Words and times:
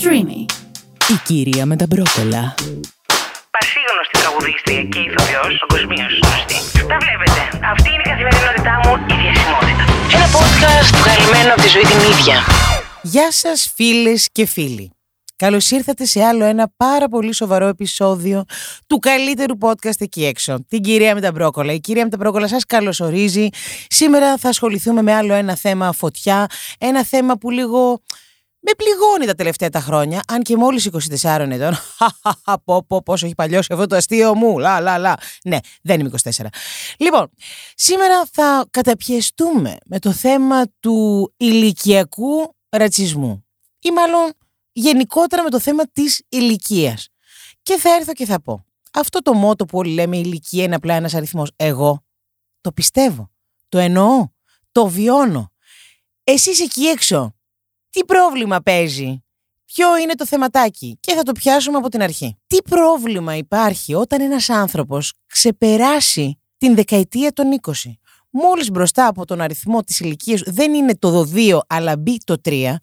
Streamy. 0.00 0.40
Η 1.12 1.16
κυρία 1.24 1.66
με 1.66 1.76
τα 1.76 1.86
μπρόκολα. 1.88 2.54
Πασίγνωστη 3.56 4.18
τραγουδίστρια 4.20 4.82
και 4.82 4.98
ηθοποιός, 4.98 5.64
παγκοσμίως 5.68 6.12
γνωστή. 6.22 6.58
Τα 6.88 6.96
βλέπετε. 7.02 7.66
Αυτή 7.72 7.88
είναι 7.88 8.02
η 8.04 8.08
καθημερινότητά 8.10 8.74
μου, 8.82 8.92
η 9.12 9.16
διασημότητα. 9.22 9.84
Ένα 10.16 10.26
podcast 10.36 10.90
βγαλμένο 11.00 11.52
από 11.52 11.62
τη 11.62 11.68
ζωή 11.68 11.82
την 11.82 11.98
ίδια. 12.12 12.36
Γεια 13.02 13.32
σας 13.32 13.72
φίλες 13.74 14.28
και 14.32 14.46
φίλοι. 14.46 14.92
Καλώς 15.36 15.70
ήρθατε 15.70 16.04
σε 16.04 16.24
άλλο 16.24 16.44
ένα 16.44 16.72
πάρα 16.76 17.08
πολύ 17.08 17.34
σοβαρό 17.34 17.66
επεισόδιο 17.66 18.44
του 18.86 18.98
καλύτερου 18.98 19.54
podcast 19.60 19.98
εκεί 19.98 20.24
έξω. 20.24 20.64
Την 20.68 20.82
κυρία 20.82 21.14
με 21.14 21.20
τα 21.20 21.32
μπρόκολα. 21.32 21.72
Η 21.72 21.80
κυρία 21.80 22.04
με 22.04 22.10
τα 22.10 22.16
μπρόκολα 22.16 22.48
σας 22.48 22.64
καλωσορίζει. 22.64 23.48
Σήμερα 23.88 24.36
θα 24.36 24.48
ασχοληθούμε 24.48 25.02
με 25.02 25.14
άλλο 25.14 25.34
ένα 25.34 25.56
θέμα 25.56 25.92
φωτιά. 25.92 26.46
Ένα 26.78 27.04
θέμα 27.04 27.36
που 27.38 27.50
λίγο 27.50 28.02
με 28.60 28.72
πληγώνει 28.76 29.26
τα 29.26 29.34
τελευταία 29.34 29.70
τα 29.70 29.80
χρόνια, 29.80 30.22
αν 30.28 30.42
και 30.42 30.56
μόλις 30.56 30.88
24 30.92 31.46
ετών. 31.50 31.76
πω, 32.64 32.84
πω, 32.84 33.02
πόσο 33.02 33.26
έχει 33.26 33.34
παλιώσει 33.34 33.72
αυτό 33.72 33.86
το 33.86 33.96
αστείο 33.96 34.34
μου. 34.34 34.58
Λα, 34.58 34.80
λα, 34.80 34.98
λα. 34.98 35.14
Ναι, 35.44 35.58
δεν 35.82 36.00
είμαι 36.00 36.10
24. 36.22 36.46
Λοιπόν, 36.98 37.30
σήμερα 37.74 38.24
θα 38.32 38.66
καταπιεστούμε 38.70 39.76
με 39.86 39.98
το 39.98 40.12
θέμα 40.12 40.64
του 40.80 41.32
ηλικιακού 41.36 42.56
ρατσισμού. 42.68 43.46
Ή 43.78 43.90
μάλλον 43.90 44.32
γενικότερα 44.72 45.42
με 45.42 45.50
το 45.50 45.60
θέμα 45.60 45.82
της 45.92 46.22
ηλικίας. 46.28 47.08
Και 47.62 47.76
θα 47.76 47.94
έρθω 47.94 48.12
και 48.12 48.24
θα 48.24 48.42
πω. 48.42 48.64
Αυτό 48.92 49.22
το 49.22 49.32
μότο 49.32 49.64
που 49.64 49.78
όλοι 49.78 49.90
λέμε 49.90 50.16
η 50.16 50.22
ηλικία 50.24 50.64
είναι 50.64 50.74
απλά 50.74 50.94
ένας 50.94 51.14
αριθμός. 51.14 51.50
Εγώ 51.56 52.04
το 52.60 52.72
πιστεύω. 52.72 53.30
Το 53.68 53.78
εννοώ. 53.78 54.28
Το 54.72 54.86
βιώνω. 54.86 55.52
Εσείς 56.24 56.60
εκεί 56.60 56.84
έξω 56.84 57.37
τι 57.98 58.04
πρόβλημα 58.04 58.60
παίζει, 58.60 59.24
ποιο 59.64 59.98
είναι 59.98 60.14
το 60.14 60.26
θεματάκι; 60.26 60.98
Και 61.00 61.14
θα 61.14 61.22
το 61.22 61.32
πιάσουμε 61.32 61.76
από 61.76 61.88
την 61.88 62.02
αρχή. 62.02 62.38
Τι 62.46 62.56
πρόβλημα 62.62 63.36
υπάρχει 63.36 63.94
όταν 63.94 64.20
ένας 64.20 64.48
άνθρωπος 64.48 65.12
ξεπεράσει 65.26 66.40
την 66.58 66.74
δεκαετία 66.74 67.32
των 67.32 67.46
20. 67.60 67.72
Μόλις 68.30 68.70
μπροστά 68.70 69.06
από 69.06 69.24
τον 69.24 69.40
αριθμό 69.40 69.80
της 69.80 70.00
ηλικίας 70.00 70.42
δεν 70.44 70.74
είναι 70.74 70.96
το 70.98 71.30
2 71.34 71.58
αλλά 71.66 71.96
μπει 71.96 72.18
το 72.24 72.36
3, 72.44 72.74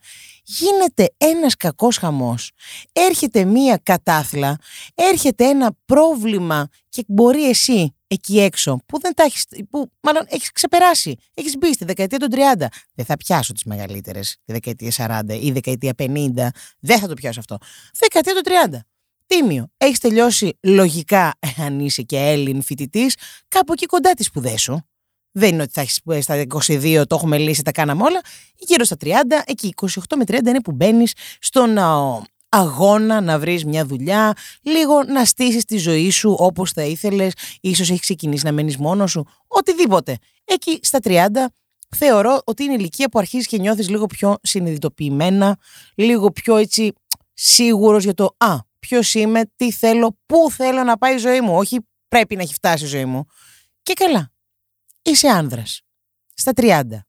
γίνεται 0.44 1.14
ένας 1.18 1.56
κακός 1.56 1.98
χαμός. 1.98 2.52
Έρχεται 2.92 3.46
μία 3.46 3.80
κατάθλα, 3.84 4.58
έρχεται 4.96 5.46
ένα 5.46 5.78
πρόβλημα 5.86 6.68
και 6.90 7.04
μπορεί 7.08 7.50
εσύ 7.50 7.95
εκεί 8.08 8.40
έξω, 8.40 8.80
που 8.86 9.00
δεν 9.00 9.14
τα 9.14 9.24
έχεις, 9.24 9.46
που 9.70 9.92
μάλλον 10.00 10.26
έχεις 10.28 10.52
ξεπεράσει. 10.52 11.16
Έχεις 11.34 11.58
μπει 11.58 11.74
στη 11.74 11.86
δεκαετία 11.86 12.18
των 12.18 12.30
30. 12.32 12.68
Δεν 12.94 13.06
θα 13.06 13.18
πιάσω 13.18 13.54
τις 13.54 13.64
μεγαλύτερες, 13.64 14.38
τη 14.46 14.54
δεκαετία 14.54 14.92
40 14.92 15.34
ή 15.42 15.52
δεκαετία 15.52 15.94
50. 15.98 16.52
Δεν 16.80 17.00
θα 17.00 17.08
το 17.08 17.14
πιάσω 17.14 17.40
αυτό. 17.40 17.58
Δεκαετία 18.00 18.34
των 18.34 18.44
30. 18.44 18.80
Τίμιο. 19.26 19.68
Έχεις 19.78 20.00
τελειώσει 20.00 20.58
λογικά, 20.62 21.34
αν 21.58 21.80
είσαι 21.80 22.02
και 22.02 22.18
Έλλην 22.18 22.62
φοιτητής, 22.62 23.16
κάπου 23.48 23.74
εκεί 23.74 23.86
κοντά 23.86 24.14
τις 24.14 24.26
σπουδές 24.26 24.62
σου. 24.62 24.88
Δεν 25.32 25.50
είναι 25.54 25.62
ότι 25.62 25.72
θα 25.72 25.82
έχεις 25.82 26.02
στα 26.20 26.46
22, 26.68 27.04
το 27.08 27.16
έχουμε 27.16 27.38
λύσει, 27.38 27.62
τα 27.62 27.72
κάναμε 27.72 28.04
όλα. 28.04 28.22
Γύρω 28.56 28.84
στα 28.84 28.98
30, 29.02 29.10
εκεί 29.46 29.74
28 29.76 29.88
με 30.16 30.24
30 30.28 30.40
είναι 30.48 30.62
που 30.62 30.72
μπαίνεις 30.72 31.14
στον 31.40 31.78
αγώνα 32.50 33.22
να 33.22 33.40
βρεις 33.40 33.66
μια 33.66 33.86
δουλειά, 33.86 34.34
λίγο 34.62 35.04
να 35.04 35.26
στήσεις 35.26 35.66
τη 35.66 35.78
ζωή 35.78 36.10
σου 36.10 36.36
όπως 36.40 36.72
θα 36.72 36.84
ήθελες, 36.84 37.34
ίσως 37.62 37.90
έχεις 37.90 38.02
ξεκινήσει 38.02 38.46
να 38.46 38.52
μένεις 38.52 38.78
μόνος 38.78 39.12
σου, 39.12 39.26
οτιδήποτε. 39.48 40.18
Εκεί 40.46 40.80
στα 40.82 41.00
30 41.04 41.28
θεωρώ 41.96 42.42
ότι 42.46 42.64
είναι 42.64 42.74
ηλικία 42.74 43.10
που 43.10 43.20
αρχίζεις 43.20 43.48
και 43.48 43.58
νιώθεις 43.58 43.90
λίγο 43.90 44.06
πιο 44.06 44.38
συνειδητοποιημένα, 44.42 45.58
λίγο 45.96 46.32
πιο 46.32 46.56
έτσι 46.56 46.94
σίγουρος 47.34 48.04
για 48.04 48.14
το 48.14 48.36
«Α, 48.38 48.56
ποιος 48.80 49.14
είμαι, 49.14 49.42
τι 49.56 49.72
θέλω, 49.72 50.18
πού 50.26 50.52
θέλω 50.52 50.84
να 50.84 50.98
πάει 50.98 51.14
η 51.16 51.18
ζωή 51.18 51.42
μου, 51.42 51.56
όχι 51.58 51.80
πρέπει 52.08 52.36
να 52.36 52.42
έχει 52.42 52.54
φτάσει 52.54 52.84
η 52.84 52.88
ζωή 52.88 53.06
μου». 53.06 53.26
Και 53.84 53.94
καλά, 53.94 54.32
είσαι 55.02 55.28
άνδρας, 55.28 55.82
στα 56.34 56.52
30. 56.56 57.06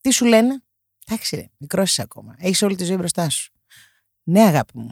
Τι 0.00 0.10
σου 0.10 0.24
λένε, 0.24 0.62
εντάξει 1.06 1.36
ρε, 1.36 1.50
μικρός 1.56 1.90
είσαι 1.90 2.02
ακόμα, 2.02 2.34
έχεις 2.38 2.62
όλη 2.62 2.76
τη 2.76 2.84
ζωή 2.84 2.96
μπροστά 2.96 3.28
σου. 3.28 3.53
Ναι, 4.24 4.40
αγάπη 4.40 4.78
μου. 4.78 4.90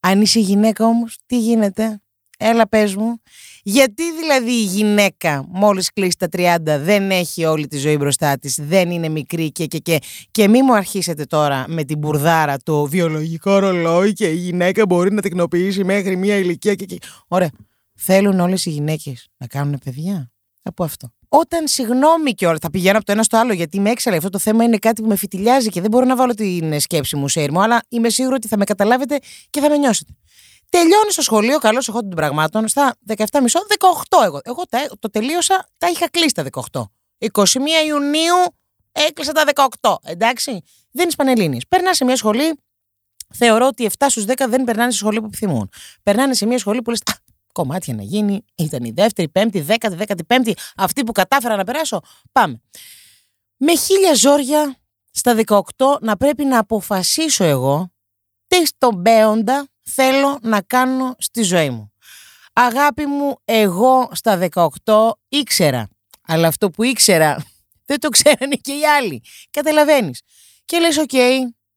Αν 0.00 0.20
είσαι 0.20 0.40
γυναίκα 0.40 0.86
όμως, 0.86 1.18
τι 1.26 1.38
γίνεται; 1.38 2.00
Έλα 2.40 2.68
πες 2.68 2.94
μου. 2.94 3.20
Γιατί 3.62 4.02
δηλαδή 4.20 4.50
η 4.50 4.64
γυναίκα 4.64 5.44
μόλις 5.48 5.92
κλείσει 5.92 6.16
τα 6.18 6.28
30 6.32 6.56
δεν 6.64 7.10
έχει 7.10 7.44
όλη 7.44 7.66
τη 7.66 7.78
ζωή 7.78 7.96
μπροστά 7.96 8.38
της, 8.38 8.58
δεν 8.62 8.90
είναι 8.90 9.08
μικρή 9.08 9.52
και 9.52 9.66
και 9.66 9.78
και 9.78 9.98
και 10.30 10.48
μη 10.48 10.62
μου 10.62 10.74
αρχίσετε 10.74 11.24
τώρα 11.24 11.64
με 11.68 11.84
την 11.84 11.98
μπουρδάρα 11.98 12.56
το 12.62 12.84
βιολογικό 12.86 13.58
ρολόι 13.58 14.12
και 14.12 14.26
η 14.26 14.34
γυναίκα 14.34 14.86
μπορεί 14.86 15.12
να 15.12 15.22
τεκνοποιήσει 15.22 15.84
μέχρι 15.84 16.16
μια 16.16 16.36
ηλικία 16.36 16.74
και 16.74 16.84
και... 16.84 16.98
Ωραία. 17.28 17.50
Θέλουν 17.94 18.40
όλες 18.40 18.66
οι 18.66 18.70
γυναίκες 18.70 19.28
να 19.36 19.46
κάνουν 19.46 19.80
παιδιά. 19.84 20.30
Από 20.62 20.84
αυτό. 20.84 21.12
Όταν 21.28 21.68
συγγνώμη 21.68 22.34
και 22.34 22.46
όλα, 22.46 22.58
θα 22.60 22.70
πηγαίνω 22.70 22.96
από 22.96 23.06
το 23.06 23.12
ένα 23.12 23.22
στο 23.22 23.36
άλλο 23.36 23.52
γιατί 23.52 23.80
με 23.80 23.90
έξαλε. 23.90 24.16
Αυτό 24.16 24.28
το 24.28 24.38
θέμα 24.38 24.64
είναι 24.64 24.76
κάτι 24.76 25.02
που 25.02 25.08
με 25.08 25.16
φιτιλιάζει 25.16 25.68
και 25.68 25.80
δεν 25.80 25.90
μπορώ 25.90 26.04
να 26.04 26.16
βάλω 26.16 26.34
την 26.34 26.80
σκέψη 26.80 27.16
μου 27.16 27.28
σε 27.28 27.42
ήρμο, 27.42 27.60
αλλά 27.60 27.82
είμαι 27.88 28.08
σίγουρη 28.08 28.34
ότι 28.34 28.48
θα 28.48 28.56
με 28.56 28.64
καταλάβετε 28.64 29.18
και 29.50 29.60
θα 29.60 29.68
με 29.68 29.76
νιώσετε. 29.76 30.12
Τελειώνει 30.70 31.10
στο 31.10 31.22
σχολείο, 31.22 31.58
καλώς 31.58 31.88
εγώ 31.88 32.00
των 32.00 32.10
πραγμάτων, 32.10 32.68
στα 32.68 32.96
17,5, 33.06 33.16
18 33.24 34.24
εγώ. 34.24 34.40
Εγώ 34.42 34.62
τα, 34.68 34.86
το 34.98 35.10
τελείωσα, 35.10 35.68
τα 35.78 35.88
είχα 35.88 36.08
κλείσει 36.10 36.34
τα 36.34 36.44
18. 36.72 36.82
21 37.32 37.44
Ιουνίου 37.86 38.34
έκλεισα 38.92 39.32
τα 39.32 39.44
18. 39.80 39.94
Εντάξει. 40.02 40.62
Δεν 40.90 41.04
είναι 41.04 41.12
Πανελλήνιες. 41.16 41.62
Περνάς 41.68 41.96
σε 41.96 42.04
μια 42.04 42.16
σχολή, 42.16 42.60
θεωρώ 43.34 43.66
ότι 43.66 43.90
7 43.98 44.06
στους 44.08 44.24
10 44.26 44.32
δεν 44.48 44.64
περνάνε 44.64 44.90
στη 44.90 44.98
σχολή 44.98 45.20
που 45.20 45.26
επιθυμούν. 45.26 45.70
Περνάνε 46.02 46.34
σε 46.34 46.46
μια 46.46 46.58
σχολή 46.58 46.82
που 46.82 46.90
λες, 46.90 47.02
κομμάτια 47.58 47.94
να 47.94 48.02
γίνει. 48.02 48.44
Ήταν 48.54 48.84
η 48.84 48.90
δεύτερη, 48.90 49.28
πέμπτη, 49.28 49.60
δέκατη, 49.60 49.94
δέκατη 49.94 50.24
πέμπτη. 50.24 50.54
Αυτή 50.76 51.04
που 51.04 51.12
κατάφερα 51.12 51.56
να 51.56 51.64
περάσω. 51.64 52.00
Πάμε. 52.32 52.60
Με 53.56 53.76
χίλια 53.76 54.14
ζόρια 54.14 54.76
στα 55.10 55.36
18 55.46 55.62
να 56.00 56.16
πρέπει 56.16 56.44
να 56.44 56.58
αποφασίσω 56.58 57.44
εγώ 57.44 57.92
τι 58.46 58.66
στον 58.66 58.94
πέοντα 58.94 59.68
θέλω 59.82 60.38
να 60.42 60.60
κάνω 60.60 61.14
στη 61.18 61.42
ζωή 61.42 61.70
μου. 61.70 61.92
Αγάπη 62.52 63.06
μου, 63.06 63.36
εγώ 63.44 64.08
στα 64.12 64.48
18 64.84 65.10
ήξερα. 65.28 65.88
Αλλά 66.26 66.48
αυτό 66.48 66.70
που 66.70 66.82
ήξερα 66.82 67.44
δεν 67.88 68.00
το 68.00 68.08
ξέρανε 68.08 68.54
και 68.54 68.72
οι 68.72 68.86
άλλοι. 68.86 69.22
Καταλαβαίνεις. 69.50 70.22
Και 70.64 70.78
λες, 70.78 70.96
οκ, 70.96 71.12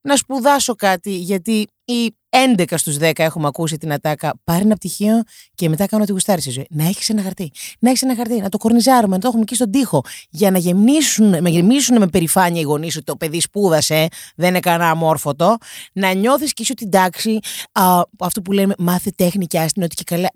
να 0.01 0.15
σπουδάσω 0.15 0.75
κάτι 0.75 1.15
γιατί 1.15 1.67
οι 1.85 2.15
11 2.57 2.73
στους 2.75 2.97
10 2.99 3.11
έχουμε 3.15 3.47
ακούσει 3.47 3.77
την 3.77 3.93
ατάκα. 3.93 4.33
Πάρει 4.43 4.61
ένα 4.61 4.75
πτυχίο 4.75 5.21
και 5.55 5.69
μετά 5.69 5.85
κάνω 5.85 6.05
τη 6.05 6.11
γουστάρι 6.11 6.41
στη 6.41 6.49
ζωή. 6.49 6.67
Να 6.69 6.83
έχεις 6.83 7.09
ένα 7.09 7.21
χαρτί. 7.21 7.51
Να 7.79 7.89
έχεις 7.89 8.01
ένα 8.01 8.15
χαρτί. 8.15 8.41
Να 8.41 8.49
το 8.49 8.57
κορνιζάρουμε, 8.57 9.15
να 9.15 9.21
το 9.21 9.27
έχουμε 9.27 9.41
εκεί 9.41 9.55
στον 9.55 9.71
τοίχο. 9.71 10.03
Για 10.29 10.51
να 10.51 10.57
γεμίσουν, 10.57 11.29
να 11.43 11.49
γεμίσουν 11.49 11.97
με 11.97 12.07
περηφάνεια 12.07 12.61
οι 12.61 12.63
γονείς 12.63 12.95
ότι 12.95 13.05
το 13.05 13.15
παιδί 13.15 13.41
σπούδασε, 13.41 14.07
δεν 14.35 14.49
είναι 14.49 14.59
κανένα 14.59 14.89
αμόρφωτο. 14.89 15.57
Να 15.93 16.13
νιώθεις 16.13 16.53
και 16.53 16.61
είσαι 16.61 16.73
την 16.73 16.89
τάξη. 16.89 17.39
Α, 17.71 18.01
αυτό 18.19 18.41
που 18.41 18.51
λέμε 18.51 18.73
μάθε 18.77 19.11
τέχνη 19.15 19.45
και 19.45 19.59
άστινο 19.59 19.85
ότι 19.85 19.95
και 19.95 20.03
καλά. 20.05 20.29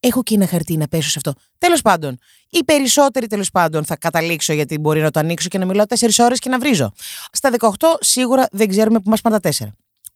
Έχω 0.00 0.22
και 0.22 0.34
ένα 0.34 0.46
χαρτί 0.46 0.76
να 0.76 0.88
πέσω 0.88 1.08
σε 1.10 1.14
αυτό. 1.16 1.32
Τέλος 1.58 1.82
πάντων, 1.82 2.18
οι 2.50 2.64
περισσότεροι 2.64 3.26
τέλος 3.26 3.50
πάντων 3.50 3.84
θα 3.84 3.96
καταλήξω 3.96 4.52
γιατί 4.52 4.78
μπορεί 4.78 5.00
να 5.00 5.10
το 5.10 5.20
ανοίξω 5.20 5.48
και 5.48 5.58
να 5.58 5.64
μιλάω 5.66 5.84
4 5.98 6.08
ώρες 6.18 6.38
και 6.38 6.48
να 6.48 6.58
βρίζω. 6.58 6.92
Στα 7.32 7.50
18 7.58 7.68
σίγουρα 8.00 8.46
δεν 8.50 8.68
ξέρουμε 8.68 9.00
που 9.00 9.10
μας 9.10 9.20
πάνε 9.20 9.40
τα 9.40 9.50
4. 9.58 9.66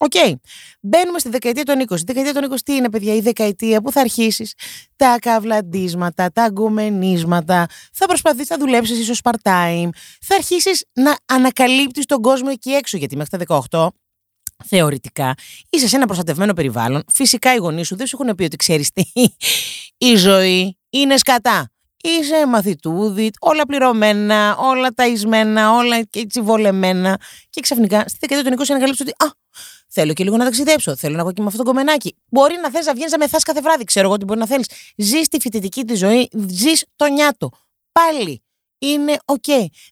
OK. 0.00 0.12
Okay. 0.14 0.32
Μπαίνουμε 0.80 1.18
στη 1.18 1.28
δεκαετία 1.28 1.64
των 1.64 1.80
20. 1.88 1.96
Η 1.98 2.02
δεκαετία 2.06 2.32
των 2.32 2.52
20 2.52 2.56
τι 2.64 2.74
είναι, 2.74 2.90
παιδιά, 2.90 3.14
η 3.14 3.20
δεκαετία 3.20 3.82
που 3.82 3.92
θα 3.92 4.00
αρχίσεις 4.00 4.54
τα 4.96 5.16
καυλαντίσματα, 5.20 6.32
τα 6.32 6.42
γκομενίσματα, 6.42 7.66
θα 7.92 8.06
προσπαθήσεις 8.06 8.46
να 8.50 8.58
δουλέψεις 8.58 8.98
ίσως 8.98 9.20
part-time, 9.22 9.88
θα 10.20 10.34
αρχίσεις 10.34 10.84
να 10.92 11.16
ανακαλύπτεις 11.26 12.06
τον 12.06 12.22
κόσμο 12.22 12.48
εκεί 12.52 12.70
έξω. 12.70 12.96
Γιατί 12.96 13.16
μέχρι 13.16 13.38
τα 13.38 13.62
18 13.70 13.88
θεωρητικά 14.64 15.34
είσαι 15.70 15.88
σε 15.88 15.96
ένα 15.96 16.06
προστατευμένο 16.06 16.52
περιβάλλον. 16.52 17.04
Φυσικά 17.12 17.54
οι 17.54 17.56
γονείς 17.56 17.86
σου 17.86 17.96
δεν 17.96 18.06
σου 18.06 18.18
έχουν 18.20 18.34
πει 18.34 18.44
ότι 18.44 18.56
ξέρεις 18.56 18.92
τι. 18.92 19.02
Η 20.10 20.16
ζωή 20.16 20.78
είναι 20.90 21.16
σκατά. 21.16 21.70
Είσαι 22.02 22.46
μαθητούδι, 22.46 23.30
όλα 23.40 23.66
πληρωμένα, 23.66 24.56
όλα 24.56 24.88
ταϊσμένα, 24.90 25.72
όλα 25.72 26.06
έτσι 26.10 26.40
βολεμένα. 26.40 27.20
Και 27.50 27.60
ξαφνικά 27.60 28.04
στη 28.06 28.16
δεκαετία 28.20 28.50
των 28.50 28.60
20 28.60 28.64
ανακαλύπτεις 28.68 29.02
ότι 29.02 29.12
Α, 29.24 29.26
Θέλω 29.90 30.12
και 30.12 30.24
λίγο 30.24 30.36
να 30.36 30.44
ταξιδέψω. 30.44 30.96
Θέλω 30.96 31.14
να 31.14 31.20
έχω 31.20 31.32
και 31.32 31.40
με 31.40 31.46
αυτό 31.46 31.58
το 31.58 31.64
γκομενάκι. 31.64 32.16
Μπορεί 32.28 32.54
να 32.62 32.70
θες 32.70 32.86
να 32.86 32.92
βγαίνεις 32.92 33.12
να 33.12 33.18
μεθάς 33.18 33.42
κάθε 33.42 33.60
βράδυ. 33.60 33.84
Ξέρω 33.84 34.06
εγώ 34.06 34.16
τι 34.16 34.24
μπορεί 34.24 34.38
να 34.38 34.46
θέλεις. 34.46 34.70
Ζεις 34.96 35.28
τη 35.28 35.40
φοιτητική 35.40 35.84
της 35.84 35.98
ζωή, 35.98 36.28
ζεις 36.48 36.84
το 36.96 37.06
νιάτο. 37.06 37.50
Πάλι 37.92 38.42
είναι 38.78 39.16
οκ. 39.24 39.44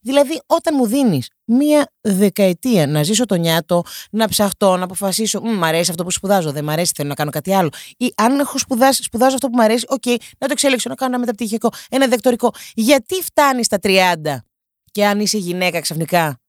Δηλαδή, 0.03 0.41
όταν 0.47 0.75
μου 0.79 0.87
δίνεις 0.87 1.31
μία 1.45 1.93
δεκαετία 2.01 2.87
να 2.87 3.03
ζήσω 3.03 3.27
το 3.27 3.35
νιάτο, 3.35 3.83
να 4.11 4.29
ψαχτώ, 4.29 4.77
να 4.77 4.85
αποφασίσω, 4.85 5.41
μ' 5.41 5.65
αρέσει 5.65 5.91
αυτό 5.91 6.05
που 6.05 6.11
σπουδάζω, 6.11 6.53
δεν 6.53 6.65
μ' 6.65 6.71
αρέσει, 6.71 6.93
θέλω 6.97 7.09
να 7.09 7.15
κάνω 7.15 7.31
κάτι 7.31 7.55
άλλο. 7.55 7.69
Ή 7.97 8.13
αν 8.17 8.39
έχω 8.39 8.59
σπουδάσει, 8.59 9.03
σπουδάζω 9.03 9.35
αυτό 9.35 9.49
που 9.49 9.57
μ' 9.57 9.61
αρέσει, 9.61 9.85
οκ, 9.89 10.07
να 10.39 10.47
το 10.47 10.49
εξελίξω, 10.49 10.89
να 10.89 10.95
κάνω 10.95 11.11
ένα 11.11 11.21
μεταπτυχιακό, 11.21 11.71
ένα 11.89 12.09
διδακτορικό. 12.09 12.51
Γιατί 12.75 13.23
φτάνεις 13.23 13.67
στα 13.67 13.79
30 13.83 14.45
και 14.91 15.07
αν 15.07 15.21
είσαι 15.21 15.39
γυναίκα 15.39 15.81
ξαφνικά, 15.81 16.41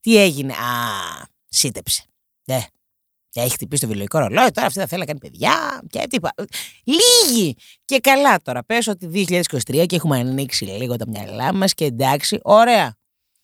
τι 0.00 0.16
έγινε, 0.16 0.52
Α, 0.52 0.56
σίτεψε. 1.48 2.04
Ναι, 2.44 2.66
Και 3.36 3.42
έχει 3.42 3.52
χτυπήσει 3.52 3.80
το 3.80 3.86
βιολογικό 3.86 4.18
ρολόι. 4.18 4.50
Τώρα 4.50 4.66
αυτή 4.66 4.78
θα 4.80 4.86
θέλει 4.86 5.00
να 5.00 5.06
κάνει 5.06 5.18
παιδιά. 5.18 5.82
Και 5.90 6.06
τι 6.10 6.20
πα- 6.20 6.34
Λίγοι! 6.84 7.56
Και 7.84 7.98
καλά 7.98 8.42
τώρα. 8.42 8.64
Πες 8.64 8.86
ότι 8.86 9.06
2023 9.06 9.86
και 9.86 9.96
έχουμε 9.96 10.18
ανοίξει 10.18 10.64
λίγο 10.64 10.96
τα 10.96 11.04
μυαλά 11.08 11.54
μας 11.54 11.74
και 11.74 11.84
εντάξει, 11.84 12.38
ωραία. 12.42 12.96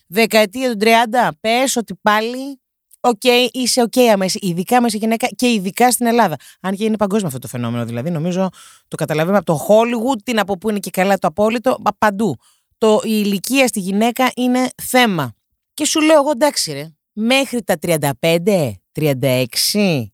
Δεκαετία 0.07 0.71
του 0.71 0.77
30, 0.81 1.29
πες 1.41 1.77
ότι 1.77 1.95
πάλι. 2.03 2.61
Οκ, 3.01 3.23
είσαι 3.53 3.83
οκ 3.83 3.97
άμα 4.13 4.25
είσαι 4.25 4.39
ειδικά 4.43 4.81
μέσα 4.81 4.97
γυναίκα 4.97 5.27
και 5.37 5.49
ειδικά 5.53 5.91
στην 5.91 6.07
Ελλάδα. 6.07 6.37
Αν 6.61 6.77
και 6.77 6.85
είναι 6.85 6.97
παγκόσμιο 6.97 7.27
αυτό 7.27 7.39
το 7.39 7.49
φαινόμενο, 7.49 7.85
δηλαδή 7.85 8.11
νομίζω 8.11 8.49
το 8.89 8.97
καταλαβαίνουμε 8.97 9.43
από 9.47 9.47
το 9.47 9.67
Hollywood, 9.69 10.23
την 10.25 10.39
από 10.39 10.59
πού 10.59 10.71
είναι 10.71 10.79
και 10.79 10.91
καλά 10.91 11.19
το 11.19 11.27
απόλυτο, 11.27 11.77
μα 11.85 11.91
παντού. 11.99 12.37
Το, 12.79 13.01
η 13.05 13.23
ηλικία 13.25 13.67
στη 13.67 13.81
γυναίκα 13.81 14.31
είναι 14.37 14.69
θέμα. 14.83 15.33
Και 15.75 15.85
σου 15.87 16.01
λέω 16.01 16.17
εγώ 16.17 16.31
εντάξει 16.31 16.73
ρε, 16.73 16.93
μέχρι 17.13 17.63
τα 17.63 17.79
35, 17.83 18.73
36, 18.93 20.05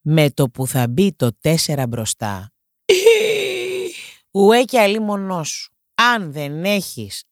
με 0.00 0.30
το 0.30 0.48
που 0.48 0.66
θα 0.66 0.88
μπει 0.88 1.12
το 1.12 1.30
4 1.66 1.84
μπροστά, 1.88 2.52
ουέ 4.38 4.62
και 4.62 4.80
αλλή 4.80 5.00
μονός 5.00 5.48
σου. 5.48 5.72
Αν 5.94 6.32
δεν 6.32 6.64
έχεις, 6.64 7.24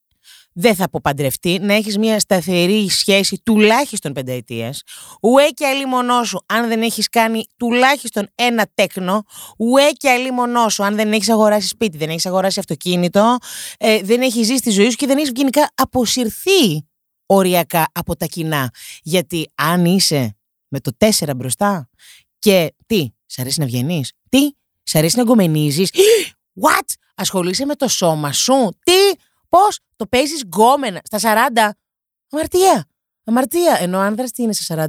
δεν 0.53 0.75
θα 0.75 0.91
πω 0.91 1.01
παντρευτεί, 1.03 1.59
να 1.59 1.75
έχεις 1.75 1.99
μια 1.99 2.19
σταθερή 2.19 2.89
σχέση 2.91 3.41
τουλάχιστον 3.45 4.13
πενταετίας, 4.13 4.83
ουέ 5.23 5.49
και 5.49 5.67
αλλή 5.67 5.87
μονός 5.87 6.29
σου, 6.29 6.45
αν 6.47 6.69
δεν 6.69 6.83
έχεις 6.83 7.09
κάνει 7.09 7.47
τουλάχιστον 7.57 8.29
ένα 8.35 8.71
τέκνο, 8.75 9.23
ουέ 9.59 9.91
και 9.91 10.11
αλλή 10.11 10.31
μονός 10.31 10.75
σου, 10.75 10.85
αν 10.85 10.95
δεν 10.95 11.13
έχεις 11.13 11.29
αγοράσει 11.29 11.69
σπίτι, 11.69 11.97
δεν 11.97 12.09
έχεις 12.09 12.27
αγοράσει 12.27 12.59
αυτοκίνητο, 12.59 13.37
ε, 13.79 14.01
δεν 14.03 14.21
έχεις 14.21 14.47
ζήσει 14.47 14.61
τη 14.61 14.71
ζωή 14.71 14.91
σου 14.91 14.97
και 14.97 15.07
δεν 15.07 15.17
έχεις 15.19 15.31
γενικά 15.35 15.71
αποσυρθεί 15.75 16.87
οριακά 17.27 17.87
από 17.93 18.17
τα 18.17 18.27
κοινά. 18.27 18.71
Γιατί 19.03 19.51
αν 19.55 19.85
είσαι 19.85 20.37
με 20.69 20.81
το 20.81 20.91
4 20.99 21.33
μπροστά 21.37 21.89
και 22.39 22.75
τι, 22.87 23.09
σ' 23.27 23.39
αρέσει 23.39 23.61
να 23.61 23.67
βγαίνεις, 23.67 24.13
τι, 24.29 24.51
σ' 24.83 24.95
αρέσει 24.95 25.17
να 25.17 25.23
γκομενίζεις, 25.23 25.91
what, 26.63 26.95
ασχολείσαι 27.15 27.65
με 27.65 27.75
το 27.75 27.89
σώμα 27.89 28.33
σου, 28.33 28.69
τι, 28.85 29.21
πώς, 29.49 29.79
το 29.97 30.07
παίζεις 30.07 30.43
γκόμενα; 30.43 31.01
Στα 31.05 31.49
40, 31.55 31.71
αμαρτία, 32.31 32.89
αμαρτία, 33.25 33.77
ενώ 33.81 33.99
ο 33.99 34.01
άνδρας 34.01 34.31
τι 34.33 34.43
είναι 34.43 34.53
στα 34.53 34.89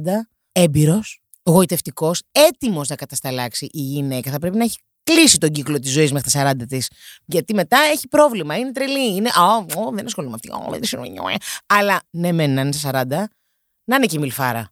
έμπειρος, 0.52 1.20
γοητευτικός, 1.42 2.22
έτοιμος 2.32 2.88
να 2.88 2.96
κατασταλάξει 2.96 3.64
η 3.72 3.80
γυναίκα, 3.80 4.30
θα 4.30 4.38
πρέπει 4.38 4.56
να 4.56 4.64
έχει 4.64 4.78
κλείσει 5.04 5.38
τον 5.38 5.50
κύκλο 5.50 5.78
της 5.78 5.92
ζωής 5.92 6.12
μέχρι 6.12 6.30
τα 6.30 6.50
40 6.50 6.66
της, 6.68 6.90
γιατί 7.24 7.54
μετά 7.54 7.78
έχει 7.92 8.08
πρόβλημα, 8.08 8.56
είναι 8.56 8.72
τρελή, 8.72 9.14
είναι, 9.14 9.28
α, 9.28 9.56
ω, 9.56 9.90
δεν 9.92 10.06
ασχολούμαι 10.06 10.36
με 10.44 10.50
αυτή, 10.56 10.68
ω, 10.68 10.70
δεν 10.70 10.84
σου 10.84 11.00
αλλά 11.66 12.00
ναι 12.10 12.32
μεν 12.32 12.54
να 12.54 12.60
είναι 12.60 12.72
στα 12.72 13.04
40, 13.08 13.08
να 13.84 13.96
είναι 13.96 14.06
και 14.06 14.18
μιλφάρα. 14.18 14.68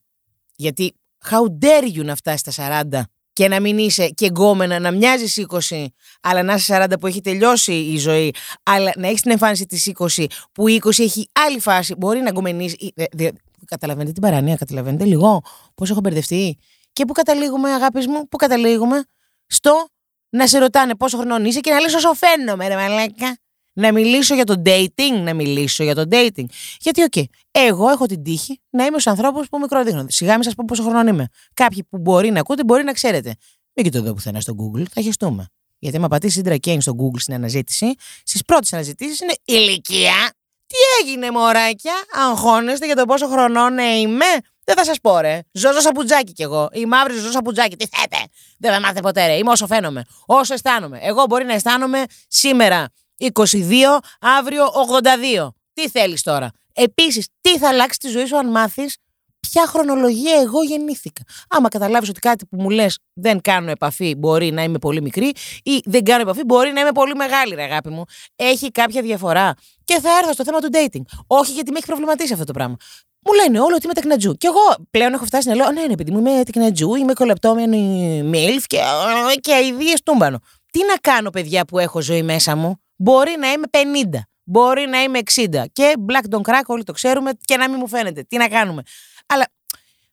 Γιατί 0.56 0.94
how 1.30 1.64
dare 1.64 1.96
you 1.98 2.04
να 2.04 2.14
φτάσεις 2.14 2.40
στα 2.40 2.80
40 2.92 3.00
και 3.32 3.48
να 3.48 3.60
μην 3.60 3.78
είσαι 3.78 4.08
και 4.08 4.26
γκόμενα, 4.26 4.78
να 4.78 4.90
μοιάζεις 4.90 5.46
20, 5.70 5.86
αλλά 6.20 6.42
να 6.42 6.54
είσαι 6.54 6.86
40 6.90 6.98
που 7.00 7.06
έχει 7.06 7.20
τελειώσει 7.20 7.72
η 7.72 7.98
ζωή, 7.98 8.34
αλλά 8.62 8.92
να 8.96 9.06
έχεις 9.08 9.20
την 9.20 9.30
εμφάνιση 9.30 9.66
της 9.66 9.86
20, 10.16 10.26
που 10.52 10.68
η 10.68 10.80
20 10.84 10.98
έχει 11.02 11.28
άλλη 11.46 11.60
φάση, 11.60 11.94
μπορεί 11.94 12.20
να 12.20 12.30
γκομενίζει. 12.30 12.76
Ε, 12.94 13.04
δε- 13.12 13.30
Καταλαβαίνετε 13.66 14.12
την 14.12 14.22
παρανόια, 14.22 14.56
καταλαβαίνετε 14.56 15.04
λίγο 15.04 15.42
πώς 15.74 15.90
έχω 15.90 16.00
μπερδευτεί. 16.00 16.58
Και 16.92 17.04
πού 17.04 17.12
καταλήγουμε, 17.12 17.70
αγάπες 17.72 18.06
μου, 18.06 18.28
πού 18.28 18.36
καταλήγουμε, 18.36 19.04
στο 19.46 19.88
να 20.32 20.46
σε 20.46 20.58
ρωτάνε 20.58 20.94
πόσο 20.94 21.16
χρονών 21.16 21.44
είσαι 21.44 21.60
και 21.60 21.70
να 21.70 21.80
λες 21.80 21.94
όσο 21.94 22.14
φαίνομαι, 22.14 22.68
ρε 22.68 22.74
μαλάκα. 22.74 23.36
Να 23.74 23.92
μιλήσω 23.92 24.34
για 24.34 24.44
το 24.44 24.62
dating, 24.64 25.22
να 25.22 25.34
μιλήσω 25.34 25.84
για 25.84 25.94
το 25.94 26.04
dating. 26.10 26.44
Γιατί, 26.80 27.02
οκ, 27.02 27.12
εγώ 27.50 27.88
έχω 27.88 28.06
την 28.06 28.22
τύχη 28.22 28.60
να 28.70 28.84
είμαι 28.84 28.98
στους 28.98 29.06
ανθρώπους 29.06 29.48
που 29.48 29.58
μικροδείχνουν. 29.58 30.12
Σιγά 30.12 30.34
μην 30.34 30.42
σας 30.42 30.54
πω 30.54 30.64
πόσο 30.66 30.82
χρονών 30.82 31.06
είμαι. 31.06 31.26
Κάποιοι 31.54 31.84
που 31.84 31.98
μπορεί 31.98 32.30
να 32.30 32.40
ακούτε, 32.40 32.64
μπορεί 32.64 32.84
να 32.84 32.92
ξέρετε. 32.92 33.34
Μην 33.74 33.84
κοιτάτε 33.84 34.04
εδώ 34.04 34.14
πουθενά 34.14 34.40
στο 34.40 34.54
Google, 34.58 34.82
θα 34.90 35.00
χεστούμε. 35.00 35.46
Γιατί 35.78 35.96
άμα 35.96 36.08
πατήσει 36.08 36.42
Indra 36.44 36.56
Kane 36.66 36.76
στο 36.80 36.92
Google 36.92 37.20
στην 37.20 37.34
αναζήτηση, 37.34 37.94
στις 38.22 38.42
πρώτες 38.44 38.72
αναζητήσεις 38.72 39.20
είναι 39.20 39.34
ηλικία. 39.44 40.32
Τι 40.66 40.76
έγινε, 41.02 41.30
μωράκια, 41.30 41.94
αγχώνεστε 42.12 42.86
για 42.86 42.96
το 42.96 43.04
πόσο 43.04 43.26
χρονών 43.28 43.78
ε, 43.78 43.96
είμαι; 43.96 44.24
Δεν 44.64 44.76
θα 44.76 44.84
σας 44.84 45.00
πω, 45.00 45.18
ρε. 45.18 45.40
Ζώζο 45.52 45.80
σαπουτζάκι 45.80 46.32
κι 46.32 46.42
εγώ. 46.42 46.68
Η 46.72 46.86
μαύρη 46.86 47.14
ζώζο 47.14 47.30
σαπουτζάκι. 47.30 47.76
Τι 47.76 47.86
θέτε. 47.86 48.16
Δεν 48.58 48.72
θα 48.72 48.80
μάθετε 48.80 49.00
ποτέ, 49.00 49.26
ρε. 49.26 49.32
Είμαι 49.32 49.50
όσο 49.50 49.66
φαίνομαι. 49.66 50.04
Όσο 50.26 50.54
αισθάνομαι. 50.54 50.98
Εγώ 51.02 51.24
μπορεί 51.24 51.44
να 51.44 51.52
αισθάνομαι 51.52 52.04
σήμερα 52.28 52.88
22, 53.16 53.98
αύριο 54.20 54.64
82. 55.44 55.48
Τι 55.72 55.88
θέλεις 55.88 56.22
τώρα; 56.22 56.50
Επίσης, 56.72 57.28
τι 57.40 57.58
θα 57.58 57.68
αλλάξει 57.68 57.98
τη 57.98 58.08
ζωή 58.08 58.26
σου 58.26 58.36
αν 58.38 58.50
μάθεις 58.50 58.96
ποια 59.40 59.66
χρονολογία 59.66 60.40
εγώ 60.40 60.62
γεννήθηκα; 60.62 61.22
Άμα 61.48 61.68
καταλάβεις 61.68 62.08
ότι 62.08 62.20
κάτι 62.20 62.46
που 62.46 62.56
μου 62.60 62.70
λες 62.70 62.98
δεν 63.12 63.40
κάνω 63.40 63.70
επαφή 63.70 64.14
μπορεί 64.14 64.50
να 64.50 64.62
είμαι 64.62 64.78
πολύ 64.78 65.02
μικρή 65.02 65.32
ή 65.62 65.80
δεν 65.84 66.04
κάνω 66.04 66.20
επαφή 66.20 66.44
μπορεί 66.44 66.72
να 66.72 66.80
είμαι 66.80 66.92
πολύ 66.92 67.14
μεγάλη, 67.14 67.54
ρε 67.54 67.62
αγάπη 67.62 67.88
μου. 67.88 68.04
Έχει 68.36 68.70
κάποια 68.70 69.02
διαφορά. 69.02 69.54
Και 69.84 70.00
θα 70.00 70.18
έρθω 70.18 70.32
στο 70.32 70.44
θέμα 70.44 70.60
του 70.60 70.68
dating. 70.72 71.02
Όχι 71.26 71.52
γιατί 71.52 71.70
με 71.70 71.76
έχει 71.76 71.86
προβληματίσει 71.86 72.32
αυτό 72.32 72.44
το 72.44 72.52
πράγμα. 72.52 72.76
Μου 73.24 73.32
λένε 73.32 73.60
όλο 73.60 73.74
ότι 73.74 73.84
είμαι 73.84 73.94
τεκνατζού. 73.94 74.34
Και 74.34 74.46
εγώ 74.46 74.86
πλέον 74.90 75.12
έχω 75.12 75.24
φτάσει 75.24 75.48
να 75.48 75.54
λέω: 75.54 75.70
Ναι, 75.70 75.86
ναι, 75.86 75.94
παιδί 75.94 76.10
μου, 76.10 76.18
είμαι 76.18 76.42
τεκνατζού, 76.44 76.94
είμαι 76.94 77.12
κολεπτόμενη 77.12 78.22
μίλφ 78.22 78.66
και, 78.66 78.78
και 79.40 79.54
αειδίε 79.54 79.94
τούμπανο. 80.04 80.38
Τι 80.70 80.78
να 80.84 80.96
κάνω, 80.96 81.30
παιδιά, 81.30 81.64
που 81.64 81.78
έχω 81.78 82.00
ζωή 82.00 82.22
μέσα 82.22 82.56
μου; 82.56 82.80
Μπορεί 82.96 83.36
να 83.38 83.52
είμαι 83.52 83.66
50, 83.70 84.18
μπορεί 84.44 84.86
να 84.86 85.02
είμαι 85.02 85.18
60. 85.34 85.64
Και 85.72 85.94
black 86.08 86.34
don't 86.34 86.50
crack, 86.50 86.62
όλοι 86.66 86.84
το 86.84 86.92
ξέρουμε 86.92 87.30
και 87.44 87.56
να 87.56 87.68
μην 87.68 87.78
μου 87.80 87.88
φαίνεται. 87.88 88.22
Τι 88.22 88.36
να 88.36 88.48
κάνουμε; 88.48 88.82
Αλλά 89.26 89.46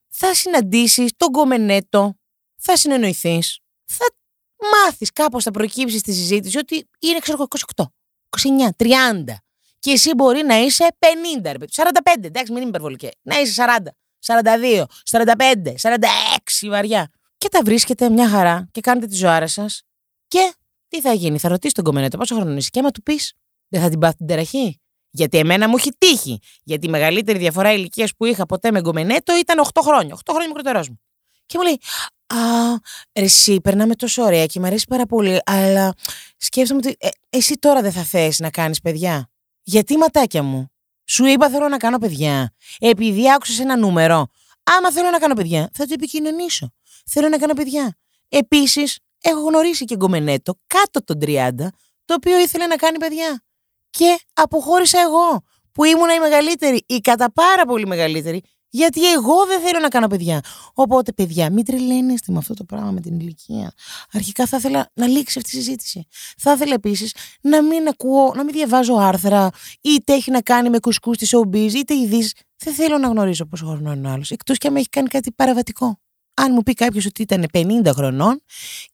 θα 0.10 0.34
συναντήσεις 0.34 1.12
τον 1.18 1.32
κομμενέτο, 1.32 2.18
θα 2.58 2.78
συνεννοηθείς, 2.78 3.60
θα 3.86 4.06
μάθεις 4.72 5.12
κάπως, 5.12 5.44
θα 5.44 5.52
προκύψεις 5.52 6.00
στη 6.00 6.14
συζήτηση 6.14 6.58
ότι 6.58 6.90
είναι, 7.00 7.20
ξέρω 7.20 7.38
εγώ, 7.38 7.48
28, 7.76 7.84
29, 8.30 8.70
30. 8.78 9.36
Και 9.80 9.92
εσύ 9.92 10.14
μπορεί 10.14 10.44
να 10.44 10.56
είσαι 10.56 10.88
50, 11.00 11.52
ρε 11.52 11.58
παιδί. 11.58 11.72
45, 11.76 12.26
εντάξει, 12.26 12.52
μην 12.52 12.62
είμαι 12.62 12.70
υπερβολική. 12.70 13.10
Να 13.22 13.40
είσαι 13.40 13.64
40, 13.64 13.88
42, 14.26 14.86
45, 15.04 15.76
46 15.81 16.70
βαριά. 16.70 17.10
Και 17.38 17.48
τα 17.50 17.62
βρίσκετε 17.66 18.10
μια 18.10 18.30
χαρά 18.30 18.68
και 18.72 18.81
κάνετε 18.81 19.06
τη 19.06 19.16
ζωάρα 19.16 19.48
σας. 19.48 19.81
Και 20.28 20.54
τι 20.88 21.02
θα 21.02 21.14
γίνει, 21.14 21.40
θα 21.40 21.48
ρωτήσει 21.50 21.74
τον 21.74 21.84
κομμενέτο 21.84 22.18
πόσο 22.18 22.36
χρόνο 22.36 22.56
είσαι. 22.56 22.70
Και 22.70 22.80
άμα 22.80 22.92
του 22.92 23.04
πεις, 23.04 23.34
δεν 23.68 23.81
θα 23.81 23.90
την 23.90 24.00
πάθει 24.00 24.18
την 24.18 24.28
τεραχή. 24.28 24.80
Γιατί 25.10 25.38
εμένα 25.38 25.70
μου 25.70 25.76
έχει 25.78 25.92
τύχει. 25.98 26.40
Γιατί 26.64 26.88
η 26.88 26.90
μεγαλύτερη 26.90 27.38
διαφορά 27.38 27.74
ηλικίας 27.74 28.16
που 28.16 28.26
είχα 28.26 28.46
ποτέ 28.46 28.72
με 28.72 28.81
γκομενέτο 28.81 29.38
ήταν 29.38 29.60
8 29.74 29.81
χρόνια. 29.81 30.16
8 30.16 30.20
χρόνια 30.30 30.48
μικρότερός 30.48 30.90
μου. 30.90 31.00
Και 31.46 31.58
μου 31.58 31.64
λέει, 31.64 31.80
Α, 32.34 32.38
ρε, 33.14 33.24
εσύ 33.26 33.62
περνάμε 33.62 33.95
τόσο 33.95 34.24
ωραία 34.24 34.45
και 34.45 34.59
μου 34.59 34.66
αρέσει 34.66 34.86
πάρα 34.90 35.06
πολύ, 35.06 35.40
αλλά 35.45 35.94
σκέφτομαι 36.38 36.81
ότι 36.83 36.95
ε, 37.00 37.07
εσύ 37.30 37.54
τώρα 37.54 37.81
δεν 37.81 37.92
θα 37.92 38.04
θες 38.04 38.40
να 38.40 38.50
κάνεις 38.50 38.81
παιδιά. 38.81 39.30
Γιατί 39.71 39.97
ματάκια 39.97 40.44
μου, 40.44 40.71
σου 41.06 41.26
είπα 41.26 41.49
θέλω 41.49 41.68
να 41.68 41.78
κάνω 41.78 41.97
παιδιά. 41.97 42.54
Επειδή 42.80 43.31
άκουσα 43.31 43.61
ένα 43.61 43.78
νούμερο. 43.78 44.28
Άμα 44.64 44.92
θέλω 44.92 45.09
να 45.09 45.19
κάνω 45.19 45.33
παιδιά, 45.33 45.69
θα 45.73 45.85
το 45.85 45.94
επικοινωνήσω. 45.94 46.73
Θέλω 47.06 47.30
να 47.30 47.38
κάνω 47.38 47.54
παιδιά. 47.54 47.97
Επίσης, 48.30 48.99
έχω 49.21 49.40
γνωρίσει 49.40 49.85
και 49.85 49.95
γκομενέτο 49.95 50.59
κάτω 50.68 51.04
των 51.04 51.18
30, 51.21 51.52
το 52.06 52.14
οποίο 52.14 52.40
ήθελε 52.40 52.66
να 52.66 52.76
κάνει 52.76 52.97
παιδιά. 52.97 53.44
Και 53.90 54.19
αποχώρησα 54.33 54.99
εγώ, 55.02 55.44
που 55.71 55.83
ήμουνα 55.83 56.14
η 56.14 56.19
μεγαλύτερη, 56.19 56.83
η 56.88 56.99
κατά 56.99 57.31
πάρα 57.31 57.66
πολύ 57.66 57.88
μεγαλύτερη, 57.88 58.44
γιατί 58.69 59.11
εγώ 59.11 59.45
δεν 59.45 59.61
θέλω 59.61 59.80
να 59.80 59.88
κάνω 59.88 60.07
παιδιά. 60.07 60.42
Οπότε, 60.73 61.11
παιδιά, 61.11 61.52
μην 61.52 61.66
τρελαίνεστε 61.66 62.31
με 62.31 62.38
αυτό 62.38 62.54
το 62.54 62.64
πράγμα 62.64 62.92
με 62.92 63.02
την 63.02 63.19
ηλικία. 63.19 63.71
Αρχικά 64.11 64.45
θα 64.45 64.57
ήθελα 64.57 64.90
να 64.94 65.07
λήξει 65.07 65.40
αυτή 65.40 65.56
η 65.56 65.59
συζήτηση. 65.59 66.07
Θα 66.38 66.52
ήθελα 66.52 66.73
επίσης 66.73 67.14
να 67.42 67.64
μην 67.64 67.88
ακούω, 67.88 68.33
να 68.35 68.44
μην 68.44 68.54
διαβάζω 68.54 68.94
άρθρα, 68.94 69.49
είτε 69.81 70.14
έχει 70.14 70.31
να 70.31 70.42
κάνει 70.42 70.69
με 70.69 70.80
κουσκούς 70.80 71.18
της 71.18 71.35
showbiz, 71.35 71.73
είτε 71.73 71.94
ειδήσεις. 71.94 72.33
Δεν 72.57 72.73
θέλω 72.73 72.97
να 72.97 73.07
γνωρίζω 73.07 73.45
πόσο 73.45 73.66
χρόνο 73.66 73.92
είναι 73.92 74.07
ο 74.07 74.11
άλλος. 74.11 74.31
Εκτός 74.31 74.57
και 74.57 74.68
αν 74.68 74.76
έχει 74.76 74.90
κάνει 74.90 75.07
κάτι 75.07 75.31
παραβατικό. 75.31 75.99
Αν 76.33 76.52
μου 76.54 76.64
πει 76.64 76.73
κάποιος 76.73 77.06
ότι 77.06 77.21
ήταν 77.21 77.45
50 77.54 77.92
χρονών 77.94 78.44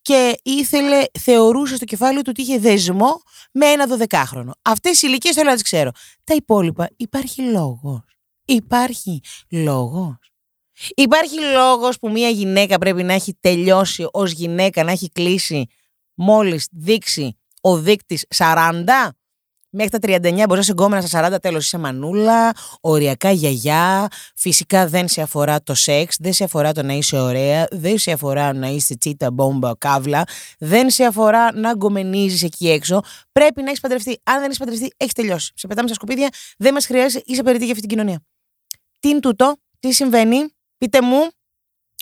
και 0.02 0.38
ήθελε, 0.42 1.04
θεωρούσε 1.20 1.76
στο 1.76 1.84
κεφάλι 1.84 2.16
του 2.16 2.24
ότι 2.28 2.42
είχε 2.42 2.58
δεσμό 2.58 3.20
με 3.52 3.66
ένα 3.66 3.86
12χρονο. 3.88 4.50
Αυτές 4.62 5.02
οι 5.02 5.06
ηλικίες 5.08 5.34
θέλω 5.34 5.48
να 5.48 5.54
τις 5.54 5.62
ξέρω. 5.62 5.90
Τα 6.24 6.34
υπόλοιπα 6.34 6.90
υπάρχει 6.96 7.42
λόγος. 7.42 8.15
Υπάρχει 8.48 9.20
λόγος. 9.50 10.16
Υπάρχει 10.94 11.40
λόγος 11.40 11.98
που 11.98 12.10
μια 12.10 12.28
γυναίκα 12.28 12.78
πρέπει 12.78 13.02
να 13.02 13.12
έχει 13.12 13.36
τελειώσει 13.40 14.08
ως 14.10 14.32
γυναίκα, 14.32 14.84
να 14.84 14.90
έχει 14.90 15.10
κλείσει 15.10 15.66
μόλις 16.14 16.68
δείξει 16.70 17.38
ο 17.60 17.76
δείκτης 17.76 18.24
40. 18.36 19.10
Μέχρι 19.70 19.90
τα 19.90 19.98
39 20.02 20.20
μπορεί 20.20 20.52
να 20.52 20.58
είσαι 20.58 20.72
γκόμενα 20.72 21.06
στα 21.06 21.36
40, 21.36 21.40
τέλος 21.40 21.64
είσαι 21.64 21.78
μανούλα, 21.78 22.52
οριακά 22.80 23.30
γιαγιά. 23.30 24.08
Φυσικά 24.36 24.88
δεν 24.88 25.08
σε 25.08 25.22
αφορά 25.22 25.62
το 25.62 25.74
σεξ, 25.74 26.16
δεν 26.20 26.32
σε 26.32 26.44
αφορά 26.44 26.72
το 26.72 26.82
να 26.82 26.92
είσαι 26.92 27.18
ωραία, 27.18 27.66
δεν 27.70 27.98
σε 27.98 28.12
αφορά 28.12 28.52
να 28.52 28.66
είσαι 28.66 28.96
τσίτα, 28.96 29.30
μπόμπα, 29.30 29.76
καύλα, 29.78 30.24
δεν 30.58 30.90
σε 30.90 31.04
αφορά 31.04 31.52
να 31.52 31.74
γκομενίζεις 31.74 32.42
εκεί 32.42 32.70
έξω. 32.70 33.00
Πρέπει 33.32 33.62
να 33.62 33.68
έχεις 33.68 33.80
παντρευτεί. 33.80 34.20
Αν 34.22 34.34
δεν 34.34 34.44
έχεις 34.44 34.58
παντρευτεί, 34.58 34.92
έχεις 34.96 35.12
τελειώσει. 35.12 35.52
Σε 35.54 35.66
πετάμε 35.66 35.86
στα 35.86 35.96
σκουπίδια, 35.96 36.28
δεν 36.58 36.72
μας 36.72 36.86
χρειάζεται, 36.86 37.22
είσαι 37.26 37.42
περίτη 37.42 37.64
για 37.64 37.74
αυτή 37.74 37.86
την 37.86 37.96
κοινωνία. 37.96 38.20
Τι 39.06 39.12
είναι 39.12 39.20
τούτο, 39.20 39.56
τι 39.80 39.92
συμβαίνει, 39.92 40.54
πείτε 40.78 41.02
μου, 41.02 41.28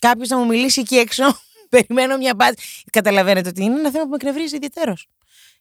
κάποιος 0.01 0.29
να 0.29 0.37
μου 0.37 0.47
μιλήσει 0.47 0.81
εκεί 0.81 0.97
έξω. 0.97 1.25
Περιμένω 1.71 2.17
μια 2.17 2.33
απάντηση. 2.33 2.85
Καταλαβαίνετε 2.93 3.49
ότι 3.49 3.63
είναι 3.65 3.79
ένα 3.79 3.91
θέμα 3.91 4.05
που 4.05 4.11
με 4.11 4.17
εκνευρίζει 4.17 4.57
ιδιαίτερω. 4.57 4.95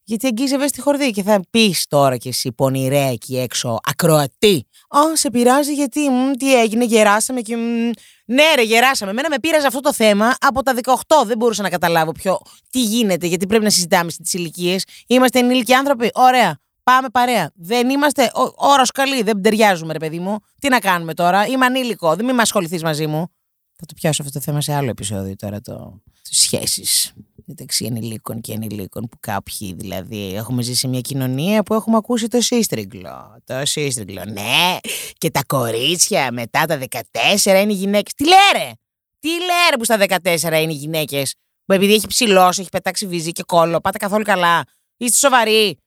Γιατί 0.04 0.26
αγγίζει 0.26 0.56
στη 0.68 0.82
χορδή 0.82 1.12
και 1.12 1.24
θα 1.24 1.42
πεις 1.50 1.86
τώρα 1.88 2.18
κι 2.18 2.28
εσύ 2.28 2.52
πονηρέ 2.52 3.08
εκεί 3.08 3.38
έξω, 3.38 3.80
ακροατή. 3.84 4.68
Α, 4.88 5.16
σε 5.16 5.30
πειράζει 5.30 5.74
γιατί, 5.74 6.10
μ, 6.10 6.32
τι 6.32 6.60
έγινε, 6.60 6.86
γεράσαμε 6.86 7.42
και. 7.42 7.58
μ, 7.58 7.90
ναι, 8.26 8.54
ρε, 8.56 8.62
γεράσαμε. 8.62 9.12
Εμένα 9.12 9.30
με 9.30 9.40
πείραζε 9.40 9.68
αυτό 9.68 9.80
το 9.80 9.94
θέμα 9.94 10.36
από 10.40 10.64
τα 10.64 10.74
18. 10.84 11.26
Δεν 11.26 11.38
μπορούσα 11.38 11.62
να 11.62 11.70
καταλάβω 11.70 12.12
ποιο, 12.12 12.40
τι 12.70 12.82
γίνεται, 12.82 13.28
γιατί 13.28 13.48
πρέπει 13.48 13.64
να 13.64 13.70
συζητάμε 13.70 14.12
στις 14.12 14.34
ηλικίες. 14.34 14.86
Είμαστε 15.08 15.40
ενήλικοι 15.40 15.74
άνθρωποι. 15.74 16.10
Ωραία. 16.14 16.63
Πάμε 16.84 17.10
παρέα. 17.10 17.52
Δεν 17.56 17.90
είμαστε. 17.90 18.32
Όρος 18.56 18.92
καλή. 18.92 19.24
Δεν 19.24 19.42
ταιριάζουμε, 19.42 19.94
ρε 19.94 20.00
παιδί 20.00 20.20
μου. 20.20 20.38
Τι 20.60 20.70
να 20.70 20.80
κάνουμε 20.80 21.14
τώρα. 21.14 21.46
Είμαι 21.48 21.66
ανήλικο. 21.66 22.16
Δεν 22.16 22.26
μην 22.26 22.36
με 22.36 22.42
ασχοληθείς 22.42 22.84
μαζί 22.84 23.08
μου. 23.08 23.28
Θα 23.76 23.86
το 23.86 23.94
πιάσω 23.96 24.22
αυτό 24.22 24.40
το 24.40 24.46
θέμα 24.46 24.62
σε 24.62 24.74
άλλο 24.74 24.90
επεισόδιο 24.90 25.36
τώρα. 25.36 25.62
Το, 25.62 26.02
τις 26.22 26.40
σχέσεις 26.40 27.14
μεταξύ 27.46 27.86
ενηλίκων 27.86 28.42
και 28.42 28.54
ενηλίκων 28.54 29.08
που 29.08 29.18
κάποιοι 29.20 29.74
δηλαδή 29.74 30.34
έχουμε 30.36 30.62
ζήσει 30.62 30.80
σε 30.80 30.88
μια 30.88 31.02
κοινωνία 31.02 31.64
που 31.64 31.74
έχουμε 31.74 31.98
ακούσει 31.98 32.28
το 32.28 32.42
σύστριγκλο. 32.42 33.36
Το 33.44 33.66
σύστριγκλο, 33.66 34.24
ναι. 34.26 34.78
Και 35.18 35.32
τα 35.32 35.42
κορίτσια 35.48 36.32
μετά 36.32 36.66
τα 36.66 36.80
14 36.80 37.46
είναι 37.46 37.72
οι 37.72 37.76
γυναίκες. 37.76 38.14
Τι 38.14 38.24
λέρε! 38.24 38.72
Τι 39.20 39.30
λέρε 39.30 39.78
που 39.78 39.84
στα 39.84 39.98
14 39.98 40.62
είναι 40.62 40.74
οι 40.74 40.76
γυναίκες; 40.76 41.36
Που 41.66 41.74
επειδή 41.74 41.94
έχει 41.94 42.08
ψηλώσει, 42.08 42.62
έχει 42.62 42.70
πετάξει 42.70 43.08
βυζί 43.08 43.32
και 43.32 43.44
κόλλο. 43.44 43.80
Πάτε 43.82 43.98
καθόλου 43.98 44.24
καλά. 44.24 44.64
Είστε 44.98 45.18
σοβαροί. 45.18 45.78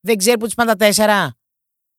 Δεν 0.00 0.16
ξέρει 0.16 0.38
που 0.38 0.44
τις 0.44 0.54
πάνε 0.54 0.70
τα 0.70 0.76
τέσσερα. 0.76 1.34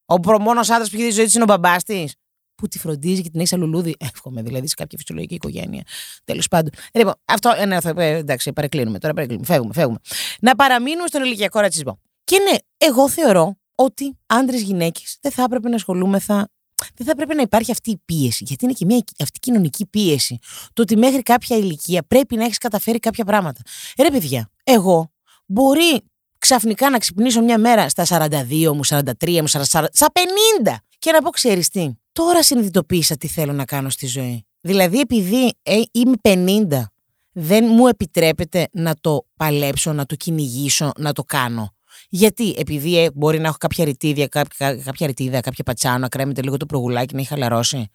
Ο 0.06 0.40
μόνος 0.40 0.70
άντρας 0.70 0.90
που 0.90 0.96
έχει 0.96 1.06
τη 1.06 1.12
ζωή 1.12 1.26
της 1.26 1.34
είναι 1.34 1.44
ο 1.44 1.48
μπαμπάς 1.48 1.84
της 1.84 2.16
που 2.62 2.68
τη 2.68 2.80
φροντίζει 2.80 3.22
και 3.22 3.30
την 3.30 3.40
έχει 3.40 3.50
σαν 3.50 3.60
λουλούδι. 3.60 3.96
Εύχομαι 4.00 4.42
δηλαδή 4.42 4.68
σε 4.68 4.76
κάποια 4.76 4.98
φυσιολογική 4.98 5.34
οικογένεια. 5.34 5.84
Τέλος 6.24 6.48
πάντων. 6.48 6.70
Λοιπόν, 6.94 7.14
αυτό. 7.26 7.54
Ε, 7.58 7.66
ναι, 7.66 7.80
θα, 7.80 7.94
ε, 7.98 8.16
εντάξει, 8.16 8.54
παρεκκλίνουμε 8.54 9.00
τώρα. 9.00 9.14
Παρεκκλίνουμε. 9.14 9.48
Φεύγουμε, 9.48 9.74
φεύγουμε. 9.74 10.00
Να 10.42 10.56
παραμείνουμε 10.56 11.08
στον 11.08 11.24
ηλικιακό 11.24 11.60
ρατσισμό. 11.60 12.00
Και 12.24 12.38
ναι, 12.40 12.58
εγώ 12.78 13.10
θεωρώ 13.10 13.58
ότι 13.76 14.18
άντρε-γυναίκε 14.26 15.02
δεν 15.22 15.32
θα 15.32 15.44
έπρεπε 15.44 15.70
να 15.70 15.76
ασχολούμεθα. 15.76 16.50
Δεν 16.96 17.06
θα 17.06 17.12
έπρεπε 17.12 17.34
να 17.34 17.42
υπάρχει 17.42 17.72
αυτή 17.72 17.92
η 17.92 18.02
πίεση. 18.06 18.44
Γιατί 18.44 18.66
είναι 18.66 18.74
και 18.74 18.86
μια 18.86 18.98
αυτή 18.98 19.38
η 19.38 19.40
κοινωνική 19.40 19.86
πίεση. 19.86 20.38
Το 20.74 20.82
ότι 20.82 20.98
μέχρι 20.98 21.22
κάποια 21.22 21.58
ηλικία 21.58 22.04
πρέπει 22.04 22.36
να 22.36 22.44
έχεις 22.44 22.58
καταφέρει 22.58 23.00
κάποια 23.00 23.26
πράγματα. 23.26 23.62
Ρε 23.98 24.10
παιδιά, 24.10 24.50
εγώ 24.64 25.12
μπορεί 25.46 26.02
ξαφνικά 26.42 26.90
να 26.90 26.98
ξυπνήσω 26.98 27.42
μια 27.42 27.58
μέρα 27.58 27.90
στα 27.90 28.06
42 28.08 28.72
μου, 28.74 28.86
43 28.86 29.04
μου, 29.30 29.50
40, 29.50 29.64
στα 29.92 30.08
50 30.64 30.76
και 31.00 31.12
να 31.12 31.22
πω, 31.22 31.30
ξέρεις 31.30 31.70
τι, 31.70 31.92
τώρα 32.12 32.44
συνειδητοποίησα 32.44 33.18
τι 33.18 33.28
θέλω 33.28 33.54
να 33.54 33.66
κάνω 33.66 33.90
στη 33.90 34.08
ζωή. 34.08 34.46
Δηλαδή, 34.62 35.00
επειδή 35.00 35.54
ε, 35.64 35.82
είμαι 35.92 36.16
50, 36.22 36.84
δεν 37.32 37.66
μου 37.66 37.88
επιτρέπεται 37.88 38.68
να 38.72 38.96
το 39.02 39.26
παλέψω, 39.36 39.94
να 39.94 40.06
το 40.06 40.16
κυνηγήσω, 40.16 40.92
να 40.98 41.14
το 41.14 41.24
κάνω. 41.24 41.76
Γιατί, 42.10 42.56
επειδή 42.58 42.98
ε, 42.98 43.12
μπορεί 43.14 43.40
να 43.40 43.48
έχω 43.48 43.58
κάποια 43.58 43.86
ρητίδια, 43.86 44.28
κάποια, 44.28 44.76
κάποια 44.76 45.08
ρητίδα, 45.08 45.40
κάποια 45.40 45.64
πατσάνο, 45.64 45.98
να 45.98 46.08
κρέμεται 46.08 46.42
λίγο 46.42 46.58
το 46.58 46.66
προγουλάκι, 46.66 47.14
να 47.14 47.20
έχει 47.20 47.30
χαλαρώσει. 47.30 47.88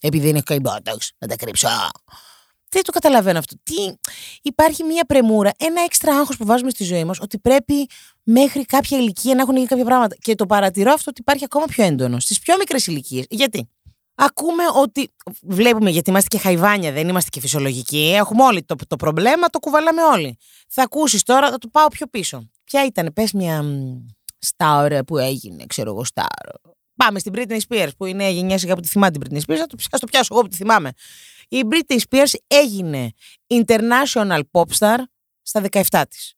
Επειδή 0.00 0.28
είναι 0.28 0.40
καϊμπότοξ, 0.40 1.12
να 1.18 1.26
τα 1.26 1.36
κρύψω. 1.36 1.68
Δεν 2.70 2.82
το 2.82 2.92
καταλαβαίνω 2.92 3.38
αυτό. 3.38 3.56
Τι... 3.62 3.74
Υπάρχει 4.42 4.82
μια 4.82 5.04
πρεμούρα, 5.04 5.50
ένα 5.58 5.82
έξτρα 5.82 6.16
άγχος 6.16 6.36
που 6.36 6.44
βάζουμε 6.44 6.70
στη 6.70 6.84
ζωή 6.84 7.04
μας, 7.04 7.18
ότι 7.20 7.38
πρέπει 7.38 7.88
μέχρι 8.22 8.64
κάποια 8.64 8.98
ηλικία 8.98 9.34
να 9.34 9.40
έχουν 9.40 9.54
γίνει 9.54 9.66
κάποια 9.66 9.84
πράγματα. 9.84 10.16
Και 10.20 10.34
το 10.34 10.46
παρατηρώ 10.46 10.92
αυτό 10.92 11.10
ότι 11.10 11.20
υπάρχει 11.20 11.44
ακόμα 11.44 11.64
πιο 11.64 11.84
έντονο 11.84 12.20
στις 12.20 12.38
πιο 12.38 12.56
μικρές 12.56 12.86
ηλικίες. 12.86 13.24
Γιατί; 13.30 13.68
Ακούμε 14.22 14.62
ότι. 14.74 15.10
Βλέπουμε 15.42 15.90
γιατί 15.90 16.10
είμαστε 16.10 16.28
και 16.28 16.42
χαϊβάνια, 16.42 16.92
δεν 16.92 17.08
είμαστε 17.08 17.30
και 17.30 17.40
φυσιολογικοί. 17.40 18.12
Έχουμε 18.16 18.42
όλοι 18.42 18.62
το, 18.62 18.74
το 18.88 18.96
προβλήμα, 18.96 19.48
το 19.50 19.58
κουβαλάμε 19.58 20.02
όλοι. 20.02 20.36
Θα 20.68 20.82
ακούσεις 20.82 21.22
τώρα, 21.22 21.50
θα 21.50 21.58
το 21.58 21.68
πάω 21.68 21.88
πιο 21.88 22.06
πίσω. 22.06 22.50
Ποια 22.64 22.84
ήταν, 22.84 23.12
πες 23.14 23.32
μια 23.32 23.64
στάρα 24.38 25.04
που 25.04 25.18
έγινε, 25.18 25.64
ξέρω 25.66 25.90
εγώ, 25.90 26.04
στάρα. 26.04 26.52
Πάμε 26.96 27.18
στην 27.18 27.32
Britney 27.36 27.58
Spears 27.68 27.90
που 27.96 28.06
είναι 28.06 28.30
γενιά 28.30 28.58
σιγά 28.58 28.74
που 28.74 28.80
τη 28.80 28.88
θυμάται 28.88 29.18
την 29.18 29.28
Britney 29.28 29.50
Spears. 29.50 29.56
Θα 29.56 29.66
το, 29.66 29.76
το 29.98 30.06
πιάσω 30.06 30.28
εγώ 30.34 30.42
που 30.42 30.48
τη 30.48 30.56
θυμάμαι. 30.56 30.90
Η 31.52 31.62
Britney 31.70 31.98
Spears 32.08 32.32
έγινε 32.46 33.10
international 33.46 34.40
pop 34.50 34.64
star 34.78 34.98
στα 35.42 35.62
17 35.90 36.02
της. 36.08 36.34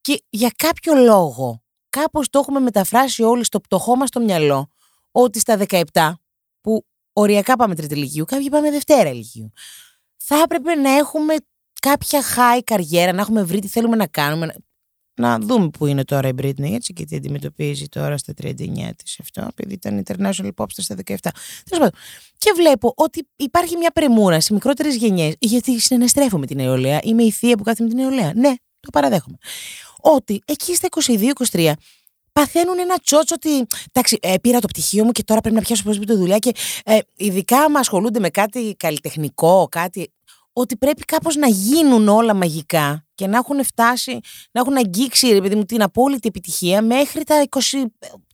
Και 0.00 0.22
για 0.28 0.50
κάποιο 0.56 0.94
λόγο, 0.94 1.62
κάπως 1.90 2.30
το 2.30 2.38
έχουμε 2.38 2.60
μεταφράσει 2.60 3.22
όλοι 3.22 3.44
στο 3.44 3.60
πτωχό 3.60 3.96
μας 3.96 4.10
το 4.10 4.20
μυαλό, 4.20 4.70
ότι 5.10 5.38
στα 5.38 5.58
17, 5.92 6.12
που 6.60 6.86
οριακά 7.12 7.56
πάμε 7.56 7.74
τρίτη 7.74 7.94
ηλικίου, 7.94 8.24
κάποιοι 8.24 8.48
πάμε 8.48 8.70
δευτέρα 8.70 9.08
ηλικίου, 9.08 9.52
θα 10.16 10.36
έπρεπε 10.36 10.74
να 10.74 10.90
έχουμε 10.90 11.34
κάποια 11.80 12.22
high 12.36 12.60
καριέρα, 12.64 13.12
να 13.12 13.20
έχουμε 13.20 13.42
βρει 13.42 13.58
τι 13.58 13.68
θέλουμε 13.68 13.96
να 13.96 14.06
κάνουμε. 14.06 14.54
Να 15.20 15.38
δούμε 15.38 15.68
που 15.68 15.86
είναι 15.86 16.04
τώρα 16.04 16.28
η 16.28 16.32
Britney, 16.42 16.72
έτσι, 16.72 16.92
και 16.92 17.04
τι 17.04 17.16
αντιμετωπίζει 17.16 17.88
τώρα 17.88 18.16
στα 18.16 18.34
39 18.42 18.54
της 18.96 19.18
αυτό, 19.20 19.48
επειδή 19.50 19.74
ήταν 19.74 20.02
international 20.06 20.50
pop 20.56 20.66
στα 20.68 20.96
17. 21.06 21.14
Και 22.38 22.52
βλέπω 22.56 22.92
ότι 22.96 23.28
υπάρχει 23.36 23.76
μια 23.76 23.90
πρεμούρα 23.90 24.40
σε 24.40 24.52
μικρότερες 24.52 24.96
γενιές, 24.96 25.34
γιατί 25.38 25.80
συναναστρέφω 25.80 26.38
με 26.38 26.46
την 26.46 26.56
νεολαία, 26.56 27.00
είμαι 27.02 27.22
η 27.22 27.30
θεία 27.30 27.56
που 27.56 27.62
κάθεται 27.62 27.82
με 27.82 27.88
την 27.88 27.98
νεολαία. 27.98 28.32
Ναι, 28.34 28.54
το 28.80 28.90
παραδέχομαι 28.92 29.36
ότι 30.00 30.42
εκεί 30.44 30.74
στα 30.74 30.88
22-23 31.52 31.72
παθαίνουν 32.32 32.78
ένα 32.78 32.98
τσότσο 32.98 33.34
ότι. 33.34 33.66
Εντάξει, 33.92 34.18
ε, 34.22 34.34
πήρα 34.40 34.58
το 34.58 34.66
πτυχίο 34.66 35.04
μου 35.04 35.12
και 35.12 35.22
τώρα 35.24 35.40
πρέπει 35.40 35.56
να 35.56 35.62
πιάσω 35.62 35.90
τη 35.90 36.14
δουλειά 36.14 36.38
και 36.38 36.52
ε, 36.84 36.98
ειδικά 37.16 37.58
άμα 37.58 37.78
ασχολούνται 37.78 38.20
με 38.20 38.28
κάτι 38.28 38.74
καλλιτεχνικό, 38.78 39.66
κάτι. 39.70 40.12
Ότι 40.52 40.76
πρέπει 40.76 41.04
κάπως 41.04 41.36
να 41.36 41.48
γίνουν 41.48 42.08
όλα 42.08 42.34
μαγικά 42.34 43.06
και 43.14 43.26
να 43.26 43.36
έχουν 43.36 43.64
φτάσει, 43.64 44.18
να 44.52 44.60
έχουν 44.60 44.76
αγγίξει 44.76 45.32
ρε 45.32 45.40
παιδί 45.40 45.54
μου 45.54 45.64
την 45.64 45.82
απόλυτη 45.82 46.28
επιτυχία 46.28 46.82
μέχρι 46.82 47.24
τα 47.24 47.46
20, 47.48 47.58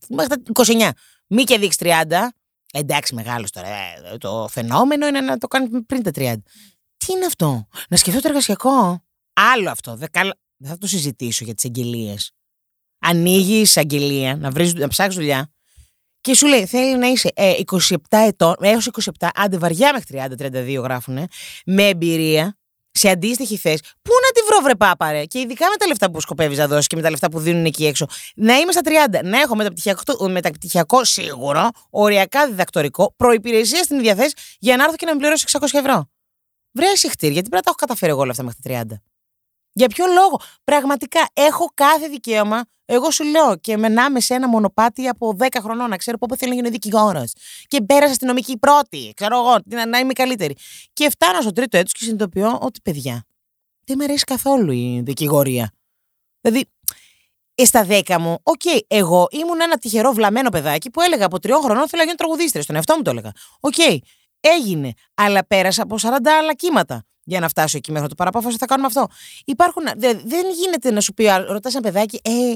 μέχρι 0.09 0.29
τα 0.29 0.37
29. 0.53 0.91
Μη 1.27 1.45
και 1.45 1.59
δείξεις 1.59 1.81
30. 2.09 2.29
Εντάξει, 2.73 3.15
μεγάλος 3.15 3.51
τώρα. 3.51 3.69
Ε, 3.69 4.17
το 4.19 4.49
φαινόμενο 4.51 5.07
είναι 5.07 5.21
να 5.21 5.39
το 5.39 5.47
κάνει 5.47 5.83
πριν 5.83 6.03
τα 6.03 6.11
30. 6.15 6.35
Τι 6.97 7.13
είναι 7.13 7.27
αυτό, 7.27 7.69
να 7.89 7.97
σκεφτώ 7.97 8.21
το 8.21 8.29
εργασιακό. 8.29 9.05
Άλλο 9.33 9.71
αυτό. 9.71 9.97
Δεν 9.97 10.69
θα 10.69 10.79
το 10.79 10.87
συζητήσω 10.87 11.45
για 11.45 11.55
τις 11.55 11.65
αγγελίες. 11.65 12.31
Ανοίγεις 12.99 13.77
αγγελία, 13.77 14.37
να, 14.37 14.51
βρεις, 14.51 14.75
να 14.75 14.89
ψάξεις 14.89 15.19
δουλειά 15.21 15.51
και 16.27 16.35
σου 16.35 16.47
λέει 16.47 16.67
θέλει 16.67 16.99
να 16.99 17.07
είσαι 17.07 17.31
ε, 17.35 17.53
27 17.67 17.97
ετών, 18.11 18.55
έως 18.61 18.89
27, 19.21 19.29
άντε 19.35 19.59
βαριά 19.59 19.93
μέχρι 19.93 20.37
30-32 20.79 20.83
γράφουνε, 20.83 21.27
με 21.67 21.89
εμπειρία, 21.89 22.57
σε 22.91 23.09
αντίστοιχη 23.09 23.57
θέση. 23.57 23.83
Πού 24.03 24.11
να 24.25 24.33
τη 24.33 24.41
βρω, 24.49 24.61
βρε 24.63 24.75
πάπαρε. 24.75 25.25
Και 25.25 25.39
ειδικά 25.39 25.67
με 25.71 25.77
τα 25.77 25.87
λεφτά 25.87 26.11
που 26.11 26.21
σκοπεύεις 26.21 26.59
να 26.59 26.67
δώσεις 26.67 26.87
και 26.87 26.97
με 26.97 27.03
τα 27.03 27.11
λεφτά 27.11 27.31
που 27.31 27.39
δίνουν 27.39 27.65
εκεί 27.65 27.87
έξω. 27.87 28.07
Να 28.35 28.57
είμαι 28.57 28.73
στα 28.73 28.81
30, 28.85 29.25
να 29.25 29.41
έχω 29.41 29.57
μεταπτυχιακό, 29.57 30.29
μεταπτυχιακό 30.29 31.05
σίγουρο, 31.05 31.69
οριακά 31.91 32.47
διδακτορικό, 32.47 33.15
προπηρεσία 33.17 33.83
στην 33.83 33.99
ίδια 33.99 34.15
θέση 34.15 34.35
για 34.59 34.77
να 34.77 34.85
έρθω 34.85 34.97
και 34.97 35.07
να 35.07 35.13
με 35.13 35.19
πληρώσει 35.19 35.45
600 35.61 35.63
ευρώ. 35.73 36.11
Βρε 36.73 36.95
συχτήρ, 36.95 37.31
γιατί 37.31 37.49
πρέπει 37.49 37.55
να 37.55 37.61
τα 37.63 37.69
έχω 37.69 37.77
καταφέρει 37.77 38.11
εγώ 38.11 38.21
όλα 38.21 38.31
αυτά 38.31 38.43
μέχρι 38.43 38.61
τα 38.63 38.97
30. 38.97 39.16
Για 39.79 39.89
ποιο 39.89 40.07
λόγο; 40.07 40.41
Πραγματικά 40.65 41.29
έχω 41.33 41.71
κάθε 41.75 42.09
δικαίωμα. 42.09 42.65
Εγώ 42.85 43.11
σου 43.11 43.25
λέω 43.25 43.57
και 43.57 43.77
μενάμε 43.77 44.21
σε 44.21 44.35
ένα 44.35 44.49
μονοπάτι 44.49 45.09
από 45.09 45.37
10 45.39 45.47
χρονών 45.61 45.89
να 45.89 45.97
ξέρω 45.97 46.19
πότε 46.19 46.37
θέλω 46.37 46.51
να 46.51 46.57
γίνω 46.57 46.71
δικηγόρος. 46.71 47.33
Και 47.67 47.83
πέρασα 47.83 48.15
στην 48.15 48.27
νομική 48.27 48.59
πρώτη. 48.59 49.13
Ξέρω 49.17 49.39
εγώ 49.39 49.59
να 49.89 49.99
είμαι 49.99 50.13
καλύτερη. 50.13 50.57
Και 50.93 51.11
φτάνω 51.11 51.41
στο 51.41 51.53
τρίτο 51.53 51.77
έτος 51.77 51.93
και 51.93 52.05
συνειδητοποιώ 52.05 52.59
ότι 52.61 52.81
παιδιά. 52.81 53.25
Δεν 53.85 53.97
με 53.97 54.05
αρέσει 54.05 54.25
καθόλου 54.25 54.73
η 54.73 55.01
δικηγορία. 55.05 55.71
Δηλαδή, 56.41 56.71
ε, 57.55 57.65
στα 57.65 57.87
10 57.89 58.19
μου, 58.19 58.39
okay, 58.43 58.79
εγώ 58.87 59.27
ήμουν 59.31 59.61
ένα 59.61 59.79
τυχερό 59.79 60.13
βλαμμένο 60.13 60.49
παιδάκι 60.49 60.91
που 60.91 61.01
έλεγα 61.01 61.27
από 61.27 61.39
τριών 61.39 61.61
χρονών 61.61 61.89
θέλω 61.89 62.03
να 62.03 62.05
γίνω 62.05 62.15
τραγουδίστρια. 62.15 62.63
Στον 62.63 62.77
εαυτό 62.77 62.97
μου 62.97 63.03
το 63.03 63.11
έλεγα. 63.11 63.33
Okay, 63.61 63.99
έγινε. 64.41 64.93
Αλλά 65.15 65.47
πέρασα 65.47 65.83
από 65.83 65.97
40 66.03 66.09
άλλα 66.41 66.55
κύματα 66.55 67.06
για 67.27 67.41
να 67.41 67.49
φτάσω 67.49 67.77
εκεί 67.77 67.93
μέχρι 67.93 68.09
το 68.09 68.15
πάρω 68.15 68.28
απόφαση, 68.28 68.57
θα 68.57 68.67
κάνουμε 68.67 68.87
αυτό. 68.87 69.07
Υπάρχουν, 69.45 69.83
δε, 69.97 70.13
δεν 70.25 70.45
γίνεται 70.61 70.91
να 70.91 71.01
σου 71.01 71.15
πει, 71.15 71.27
ρωτάς 71.49 71.75
ένα 71.75 71.83
παιδάκι, 71.83 72.21
ε, 72.25 72.55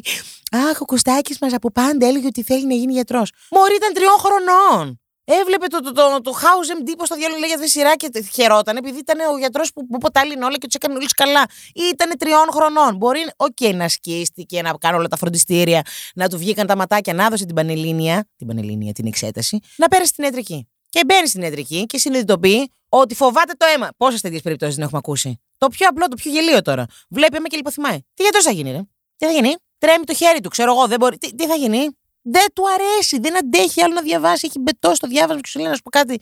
Αχ, 0.57 0.81
ο 0.81 0.85
Κωστάκης 0.85 1.39
μας 1.41 1.53
από 1.53 1.71
πάντα 1.71 2.07
έλεγε 2.07 2.27
ότι 2.27 2.43
θέλει 2.43 2.67
να 2.67 2.75
γίνει 2.75 2.93
γιατρός. 2.93 3.33
Μωρή 3.51 3.75
ήταν 3.75 3.93
τριών 3.93 4.19
χρονών. 4.19 5.01
Έβλεπε 5.25 5.67
το, 5.67 5.81
το, 5.81 5.93
το, 5.93 6.21
το 6.23 6.33
House 6.41 6.83
MD, 6.83 6.95
πώς 6.99 7.09
στο 7.09 7.15
διάολο 7.15 7.41
λέγεται 7.41 7.63
η 7.63 7.67
σειρά 7.67 7.97
και 7.97 8.09
χαιρόταν, 8.33 8.77
επειδή 8.77 8.99
ήταν 8.99 9.19
ο 9.35 9.39
γιατρός 9.39 9.73
που, 9.73 9.87
που 9.87 9.99
τα 9.99 10.12
'λυνε 10.12 10.45
όλα 10.45 10.57
και 10.57 10.67
τους 10.67 10.75
έκανε 10.75 10.95
όλους 10.95 11.13
καλά. 11.13 11.45
Ήταν 11.93 12.19
τριών 12.19 12.47
χρονών. 12.51 12.97
Μπορεί, 12.97 13.21
okay, 13.37 13.75
να 13.75 13.89
σκίστηκε, 13.89 14.63
να 14.63 14.73
κάνει 14.79 14.97
όλα 14.97 15.09
τα 15.09 15.17
φροντιστήρια, 15.17 15.83
να 16.15 16.29
του 16.29 16.39
βγήκαν 16.39 16.67
τα 16.67 16.77
ματάκια, 16.77 17.15
να 17.15 17.29
δώσει 17.29 17.45
την 17.45 17.55
πανελλήνια, 17.55 18.29
την 18.37 18.47
πανελλήνια, 18.47 18.93
την 18.93 19.07
εξέταση, 19.07 19.59
να 19.77 19.89
πέρασε 19.89 20.13
την 20.13 20.25
ιατρική. 20.25 20.69
Και 20.91 21.03
μπαίνει 21.07 21.29
στην 21.29 21.43
ιατρική 21.43 21.87
και 21.87 21.99
συνειδητοποιεί 21.99 22.73
ότι 22.89 23.15
φοβάται 23.15 23.53
το 23.57 23.67
αίμα. 23.75 23.89
Πόσες 23.97 24.21
τέτοιες 24.21 24.43
περιπτώσεις 24.43 24.75
δεν 24.75 24.85
έχουμε 24.85 24.99
ακούσει; 24.99 25.41
Το 25.59 25.69
πιο 25.69 25.89
απλό, 25.89 26.09
το 26.09 26.17
πιο 26.17 26.31
γελοίο 26.31 26.63
τώρα. 26.63 26.87
Βλέπει 27.09 27.37
αίμα 27.37 27.49
και 27.49 27.57
λιποθυμάει. 27.57 27.99
Τι 28.15 28.23
γιατρός 28.23 28.45
θα 28.45 28.51
γίνει, 28.51 28.71
ρε; 28.71 28.81
Τι 29.17 29.27
θα 29.27 29.33
γίνει; 29.33 29.55
Τρέμει 29.79 30.05
το 30.05 30.15
χέρι 30.15 30.41
του, 30.41 30.49
ξέρω 30.49 30.73
εγώ, 30.73 30.87
δεν 30.87 30.99
μπορεί. 30.99 31.19
Τι, 31.19 31.35
τι 31.35 31.47
θα 31.47 31.55
γίνει; 31.55 31.89
Δεν 32.23 32.47
του 32.53 32.65
αρέσει, 32.75 33.19
δεν 33.19 33.37
αντέχει 33.37 33.83
άλλο 33.83 33.95
να 33.95 34.03
διαβάσει. 34.03 34.47
Έχει 34.47 34.59
μπετό 34.59 34.95
στο 34.95 35.07
διάβασμα 35.07 35.41
και 35.41 35.49
σου 35.49 35.59
λέει 35.59 35.69
να 35.69 35.75
σου 35.75 35.83
πω 35.83 35.91
κάτι. 35.91 36.21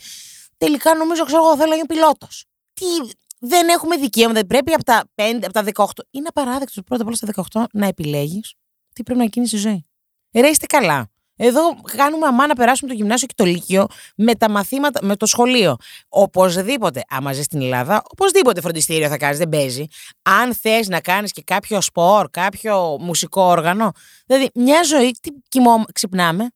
Τελικά 0.56 0.94
νομίζω, 0.94 1.24
ξέρω 1.24 1.44
εγώ, 1.44 1.56
θέλω 1.56 1.68
να 1.68 1.74
γίνει 1.74 1.86
πιλότος. 1.86 2.44
Τι. 2.74 2.84
δεν 3.38 3.68
έχουμε 3.68 3.96
δικαίωμα. 3.96 4.32
Δεν 4.32 4.46
πρέπει 4.46 4.72
από 4.72 4.84
τα, 4.84 5.04
5, 5.14 5.38
από 5.42 5.52
τα 5.52 5.64
18. 5.74 5.84
Είναι 6.10 6.28
απαράδεκτο 6.28 6.82
πρώτα 6.82 7.02
απ' 7.02 7.08
όλα 7.08 7.16
στα 7.16 7.26
18 7.62 7.64
να 7.72 7.86
επιλέγεις 7.86 8.54
τι 8.92 9.02
πρέπει 9.02 9.20
να 9.20 9.26
γίνει 9.32 9.46
στη 9.46 9.56
ζωή. 9.56 9.86
Ρε, 10.32 10.48
είστε 10.48 10.66
καλά. 10.66 11.10
Εδώ 11.40 11.60
κάνουμε 11.96 12.26
αμά 12.26 12.46
να 12.46 12.54
περάσουμε 12.54 12.90
το 12.90 12.96
γυμνάσιο 12.96 13.26
και 13.26 13.34
το 13.36 13.44
λύκειο 13.44 13.86
με 14.16 14.34
τα 14.34 14.50
μαθήματα, 14.50 15.04
με 15.04 15.16
το 15.16 15.26
σχολείο. 15.26 15.76
Οπωσδήποτε, 16.08 17.04
άμα 17.08 17.32
ζεις 17.32 17.44
στην 17.44 17.62
Ελλάδα, 17.62 18.02
οπωσδήποτε 18.10 18.60
φροντιστήριο 18.60 19.08
θα 19.08 19.16
κάνεις, 19.16 19.38
δεν 19.38 19.48
παίζει. 19.48 19.84
Αν 20.22 20.54
θες 20.54 20.88
να 20.88 21.00
κάνεις 21.00 21.32
και 21.32 21.42
κάποιο 21.42 21.80
σπορ, 21.80 22.30
κάποιο 22.30 22.96
μουσικό 23.00 23.42
όργανο. 23.42 23.92
Δηλαδή, 24.26 24.50
μια 24.54 24.82
ζωή, 24.82 25.10
τι 25.22 25.30
κοιμό, 25.48 25.84
ξυπνάμε, 25.92 26.50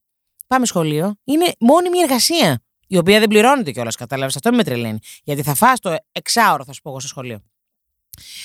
πάμε 0.47 0.67
σχολείο, 0.67 1.15
είναι 1.25 1.53
μόνιμη 1.59 1.99
εργασία. 1.99 2.63
Η 2.87 2.97
οποία 2.97 3.19
δεν 3.19 3.29
πληρώνεται 3.29 3.71
κιόλας, 3.71 3.97
κατάλαβες. 3.97 4.37
Αυτό 4.37 4.53
με 4.53 4.65
τρελαίνει. 4.65 4.99
Γιατί 5.25 5.43
θα 5.43 5.55
φας 5.55 5.81
το 5.81 5.97
εξάωρο, 6.13 6.65
θα 6.65 6.73
σου 6.73 6.81
πω 6.83 6.91
εγώ 6.91 6.99
στο 7.01 7.09
σχολείο. 7.09 7.43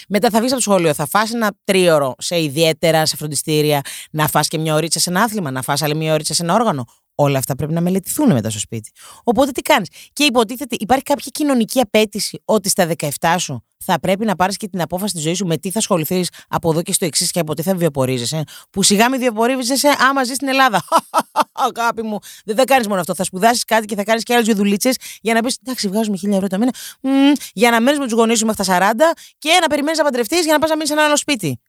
Μετά 0.08 0.30
θα 0.30 0.40
βγεις 0.40 0.52
από 0.52 0.62
το 0.62 0.70
σχολείο, 0.70 0.94
θα 0.94 1.08
φας 1.08 1.34
ένα 1.34 1.52
τρίωρο 1.64 2.16
σε 2.18 2.42
ιδιαίτερα, 2.42 3.06
σε 3.06 3.16
φροντιστήρια, 3.16 3.82
να 4.12 4.28
φας 4.28 4.48
και 4.48 4.58
μια 4.58 4.74
ωρίτσα 4.74 5.00
σε 5.00 5.10
ένα 5.10 5.22
άθλημα, 5.22 5.52
να 5.52 5.62
φας 5.62 5.82
άλλη 5.82 5.96
μια 5.96 6.14
ωρίτσα 6.14 6.34
σε 6.34 6.44
ένα 6.44 6.54
όργανο. 6.54 6.86
Όλα 7.20 7.38
αυτά 7.38 7.56
πρέπει 7.56 7.74
να 7.74 7.82
μελετηθούν 7.82 8.34
μετά 8.34 8.50
στο 8.50 8.60
σπίτι. 8.60 8.92
Οπότε 9.24 9.52
τι 9.52 9.62
κάνεις; 9.62 9.90
Και 10.14 10.24
υποτίθεται, 10.24 10.76
υπάρχει 10.80 11.04
κάποια 11.04 11.32
κοινωνική 11.34 11.80
απέτηση 11.80 12.42
ότι 12.46 12.70
στα 12.70 12.88
17 13.20 13.36
σου 13.38 13.64
θα 13.78 14.00
πρέπει 14.00 14.26
να 14.26 14.36
πάρεις 14.36 14.58
και 14.58 14.68
την 14.68 14.82
απόφαση 14.82 15.14
της 15.14 15.24
ζωής 15.24 15.38
σου 15.38 15.46
με 15.46 15.58
τι 15.58 15.72
θα 15.72 15.80
ασχοληθείς 15.80 16.30
από 16.48 16.70
εδώ 16.72 16.82
και 16.82 16.94
στο 16.94 17.06
εξής 17.06 17.32
και 17.32 17.40
από 17.40 17.54
τι 17.54 17.62
θα 17.62 17.76
βιοπορίζεσαι. 17.76 18.44
Που 18.70 18.84
σιγά 18.84 19.10
μη 19.10 19.18
βιοπορίζεσαι 19.18 19.96
άμα 20.00 20.24
ζεις 20.24 20.36
στην 20.36 20.48
Ελλάδα. 20.48 20.84
Αγάπη 21.68 22.02
μου, 22.02 22.20
δεν 22.46 22.56
θα 22.56 22.64
κάνεις 22.64 22.88
μόνο 22.88 23.00
αυτό. 23.00 23.16
Θα 23.16 23.24
σπουδάσεις 23.24 23.64
κάτι 23.64 23.86
και 23.86 23.96
θα 23.96 24.04
κάνεις 24.04 24.24
και 24.24 24.34
άλλες 24.34 24.46
δύο 24.46 24.56
δουλίτσες 24.56 24.96
για 25.22 25.34
να 25.34 25.42
πεις: 25.42 25.58
Εντάξει, 25.64 25.88
βγάζουμε 25.88 26.18
χίλια 26.18 26.36
ευρώ 26.36 26.48
το 26.48 26.58
μήνα. 26.58 26.74
Μ, 27.02 27.10
για 27.54 27.72
να 27.72 27.82
μένεις 27.82 28.00
με 28.00 28.06
τους 28.06 28.14
γονείς 28.14 28.38
σου 28.40 28.46
μέχρι 28.46 28.66
τα 28.66 28.94
40 28.94 28.94
και 29.38 29.58
να 29.62 29.68
περιμένεις 29.68 29.98
να 29.98 30.04
παντρευτείς 30.04 30.44
για 30.44 30.54
να 30.54 30.60
πας 30.60 30.70
να 30.70 30.76
μείνεις 30.76 30.90
σε 30.90 30.96
ένα 30.96 31.06
άλλο 31.06 31.18
σπίτι. 31.18 31.60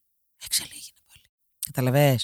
Εξελίγει 0.44 0.90
πάλι. 1.06 1.22
Καταλαβέ. 1.66 2.18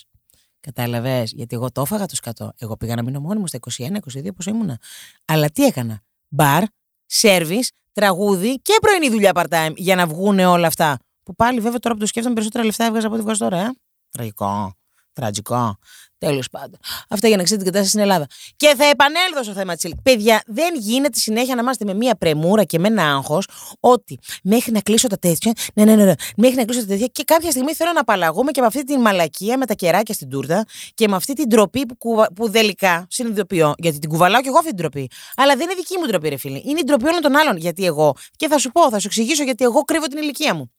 Κατάλαβες; 0.64 1.32
Γιατί 1.32 1.54
εγώ 1.54 1.70
το 1.72 1.80
έφαγα 1.80 2.06
το 2.06 2.14
σκατό. 2.16 2.52
Εγώ 2.58 2.76
πήγα 2.76 2.94
να 2.94 3.02
μείνω 3.02 3.20
μόνη 3.20 3.40
μου 3.40 3.46
στα 3.46 3.58
21-22 3.78 4.34
πόσο 4.34 4.50
ήμουνα. 4.50 4.78
Αλλά 5.24 5.50
τι 5.50 5.64
έκανα; 5.64 6.02
Μπαρ, 6.28 6.62
σερβι, 7.06 7.64
τραγούδι 7.92 8.60
και 8.60 8.78
πρωινή 8.80 9.10
δουλειά 9.10 9.32
part-time 9.34 9.72
για 9.76 9.96
να 9.96 10.06
βγουν 10.06 10.38
όλα 10.38 10.66
αυτά. 10.66 10.98
Που 11.22 11.34
πάλι 11.34 11.60
βέβαια 11.60 11.78
τώρα 11.78 11.94
που 11.94 12.00
το 12.00 12.06
σκέφτομαι 12.06 12.34
περισσότερα 12.34 12.64
λεφτά 12.64 12.84
έβγαζα 12.84 13.06
από 13.06 13.14
ό,τι 13.14 13.24
βγάζω 13.24 13.44
τώρα, 13.44 13.60
ε. 13.60 13.70
Τραγικό. 14.10 14.74
Τραγικό. 15.14 15.78
Τέλος 16.18 16.48
πάντων. 16.50 16.78
Αυτά 17.08 17.28
για 17.28 17.36
να 17.36 17.42
ξέρετε 17.42 17.64
την 17.64 17.72
κατάσταση 17.72 17.88
στην 17.88 18.00
Ελλάδα. 18.00 18.26
Και 18.56 18.74
θα 18.76 18.84
επανέλθω 18.84 19.42
στο 19.42 19.52
θέμα 19.52 19.74
της 19.74 19.92
Παιδιά, 20.02 20.42
δεν 20.46 20.74
γίνεται 20.78 21.18
συνέχεια 21.18 21.54
να 21.54 21.60
είμαστε 21.60 21.84
με 21.84 21.94
μία 21.94 22.14
πρεμούρα 22.14 22.64
και 22.64 22.78
με 22.78 22.88
ένα 22.88 23.14
άγχος 23.14 23.48
ότι 23.80 24.18
μέχρι 24.42 24.72
να 24.72 24.80
κλείσω 24.80 25.06
τα 25.08 25.18
τέτοια. 25.18 25.52
Ναι, 25.74 25.84
ναι, 25.84 25.94
ναι, 25.94 26.04
ναι, 26.04 26.12
μέχρι 26.36 26.56
να 26.56 26.64
κλείσω 26.64 26.80
τα 26.80 26.86
τέτοια 26.86 27.06
και 27.06 27.24
κάποια 27.24 27.50
στιγμή 27.50 27.74
θέλω 27.74 27.92
να 27.92 28.00
απαλλαγούμε 28.00 28.50
και 28.50 28.60
με 28.60 28.66
αυτή 28.66 28.84
την 28.84 29.00
μαλακία 29.00 29.58
με 29.58 29.66
τα 29.66 29.74
κεράκια 29.74 30.14
στην 30.14 30.28
τούρτα 30.28 30.64
και 30.94 31.08
με 31.08 31.16
αυτή 31.16 31.32
την 31.32 31.48
ντροπή 31.48 31.86
που, 31.86 31.96
κουβα... 31.96 32.32
που 32.34 32.50
τελικά 32.50 33.06
συνειδητοποιώ. 33.10 33.74
Γιατί 33.78 33.98
την 33.98 34.08
κουβαλάω 34.08 34.40
και 34.40 34.48
εγώ 34.48 34.58
αυτή 34.58 34.68
την 34.68 34.76
ντροπή. 34.76 35.10
Αλλά 35.36 35.56
δεν 35.56 35.70
είναι 35.70 35.74
δική 35.74 35.98
μου 35.98 36.06
ντροπή, 36.06 36.28
ρε 36.28 36.36
φίλη. 36.36 36.62
Είναι 36.66 36.80
η 36.80 36.84
ντροπή 36.84 37.06
όλων 37.06 37.20
των 37.20 37.36
άλλων. 37.36 37.56
Γιατί 37.56 37.84
εγώ. 37.84 38.16
Και 38.36 38.48
θα 38.48 38.58
σου 38.58 38.70
πω, 38.70 38.90
θα 38.90 38.98
σου 38.98 39.06
εξηγήσω 39.06 39.44
γιατί 39.44 39.64
εγώ 39.64 39.80
κρύβω 39.80 40.06
την 40.06 40.18
ηλικία 40.18 40.54
μου. 40.54 40.73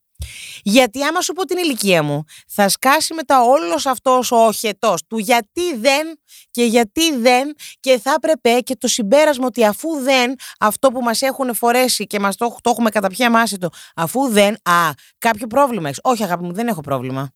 Γιατί 0.64 1.04
άμα 1.04 1.22
σου 1.22 1.34
πω 1.34 1.46
την 1.46 1.58
ηλικία 1.58 2.04
μου, 2.04 2.24
θα 2.48 2.70
σκάσει 2.70 3.14
μετά 3.14 3.42
όλος 3.42 3.86
αυτός 3.86 4.32
ο 4.32 4.36
οχετός 4.36 5.02
του 5.08 5.18
γιατί 5.18 5.76
δεν 5.76 6.20
και 6.52 6.64
γιατί 6.64 7.18
δεν 7.18 7.54
και 7.80 8.00
θα 8.00 8.14
έπρεπε 8.18 8.60
και 8.60 8.76
το 8.76 8.88
συμπέρασμα 8.88 9.46
ότι 9.46 9.66
αφού 9.66 9.90
δεν 10.02 10.36
αυτό 10.60 10.92
που 10.92 11.02
μας 11.02 11.22
έχουν 11.22 11.56
φορέσει 11.56 12.08
και 12.08 12.20
μας 12.20 12.36
το, 12.36 12.56
το 12.62 12.70
έχουμε 12.70 12.90
καταπιεί 12.90 13.26
αμάσιτο, 13.26 13.70
αφού 13.96 14.28
δεν, 14.28 14.54
α, 14.54 14.92
κάποιο 15.18 15.48
πρόβλημα 15.48 15.88
έχεις. 15.88 16.00
Όχι 16.04 16.24
αγάπη 16.24 16.44
μου, 16.44 16.54
δεν 16.54 16.68
έχω 16.68 16.82
πρόβλημα. 16.82 17.30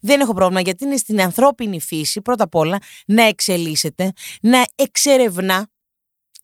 Δεν 0.00 0.20
έχω 0.20 0.34
πρόβλημα 0.34 0.60
γιατί 0.60 0.84
είναι 0.84 0.96
στην 0.96 1.20
ανθρώπινη 1.20 1.80
φύση 1.80 2.20
πρώτα 2.20 2.44
απ' 2.44 2.54
όλα 2.54 2.78
να 3.06 3.22
εξελίσσεται, 3.22 4.12
να 4.40 4.64
εξερευνά 4.74 5.68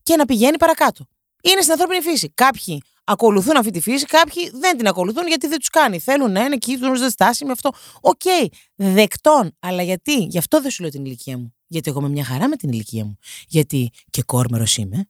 και 0.03 0.17
να 0.17 0.25
πηγαίνει 0.25 0.57
παρακάτω. 0.57 1.07
Είναι 1.43 1.61
στην 1.61 1.73
ανθρώπινη 1.73 2.01
φύση. 2.01 2.33
Κάποιοι 2.35 2.83
ακολουθούν 3.05 3.57
αυτή 3.57 3.71
τη 3.71 3.81
φύση, 3.81 4.05
κάποιοι 4.05 4.51
δεν 4.51 4.77
την 4.77 4.87
ακολουθούν 4.87 5.27
γιατί 5.27 5.47
δεν 5.47 5.59
τους 5.59 5.69
κάνει. 5.69 5.99
Θέλουν 5.99 6.33
να 6.33 6.41
είναι 6.41 6.55
εκεί, 6.55 6.77
τους 6.77 7.01
δεν 7.01 7.11
στάσει 7.11 7.45
με 7.45 7.53
αυτό. 7.53 7.71
Οκ, 8.01 8.21
okay, 8.25 8.47
δεκτών. 8.75 9.57
Αλλά 9.61 9.83
γιατί, 9.83 10.15
γι' 10.15 10.39
αυτό 10.39 10.61
δεν 10.61 10.71
σου 10.71 10.83
λέω 10.83 10.91
την 10.91 11.05
ηλικία 11.05 11.39
μου. 11.39 11.55
Γιατί 11.67 11.91
εγώ 11.91 11.99
είμαι 11.99 12.09
μια 12.09 12.25
χαρά 12.25 12.49
με 12.49 12.57
την 12.57 12.69
ηλικία 12.69 13.05
μου. 13.05 13.19
Γιατί 13.47 13.91
και 14.11 14.23
κόρμερος 14.23 14.77
είμαι, 14.77 15.09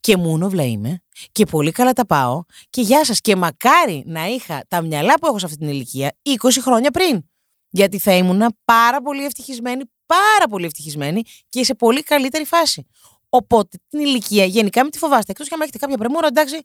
και 0.00 0.16
μούνοβλα 0.16 0.64
είμαι, 0.64 1.02
και 1.32 1.44
πολύ 1.44 1.70
καλά 1.70 1.92
τα 1.92 2.06
πάω, 2.06 2.42
και 2.70 2.80
γεια 2.80 3.04
σας. 3.04 3.20
Και 3.20 3.36
μακάρι 3.36 4.02
να 4.06 4.26
είχα 4.26 4.64
τα 4.68 4.82
μυαλά 4.82 5.14
που 5.14 5.26
έχω 5.26 5.38
σε 5.38 5.46
αυτή 5.46 5.58
την 5.58 5.68
ηλικία 5.68 6.16
20 6.22 6.34
χρόνια 6.60 6.90
πριν. 6.90 7.22
Γιατί 7.70 7.98
θα 7.98 8.12
ήμουν 8.12 8.56
πάρα 8.64 9.02
πολύ 9.02 9.24
ευτυχισμένη, 9.24 9.82
πάρα 10.06 10.46
πολύ 10.48 10.64
ευτυχισμένη 10.64 11.22
και 11.48 11.64
σε 11.64 11.74
πολύ 11.74 12.02
καλύτερη 12.02 12.44
φάση. 12.44 12.86
Οπότε 13.34 13.78
την 13.88 14.00
ηλικία 14.00 14.44
γενικά 14.44 14.82
μην 14.82 14.90
τη 14.90 14.98
φοβάστε. 14.98 15.30
Εκτός 15.32 15.48
και 15.48 15.54
αν 15.54 15.60
έχετε 15.60 15.78
κάποια 15.78 15.96
πρεμούρα, 15.96 16.26
εντάξει, 16.26 16.60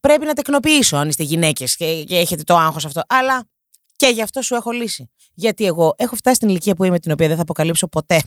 πρέπει 0.00 0.24
να 0.24 0.32
τεκνοποιήσω 0.34 0.96
αν 0.96 1.08
είστε 1.08 1.22
γυναίκες 1.22 1.76
και, 1.76 2.04
και 2.04 2.18
έχετε 2.18 2.42
το 2.42 2.56
άγχος 2.56 2.84
αυτό. 2.84 3.02
Αλλά 3.08 3.48
και 3.96 4.06
γι' 4.06 4.22
αυτό 4.22 4.42
σου 4.42 4.54
έχω 4.54 4.70
λύσει. 4.70 5.10
Γιατί 5.34 5.64
εγώ 5.64 5.94
έχω 5.96 6.16
φτάσει 6.16 6.36
στην 6.36 6.48
ηλικία 6.48 6.74
που 6.74 6.84
είμαι, 6.84 6.98
την 6.98 7.12
οποία 7.12 7.26
δεν 7.28 7.36
θα 7.36 7.42
αποκαλύψω 7.42 7.88
ποτέ. 7.88 8.22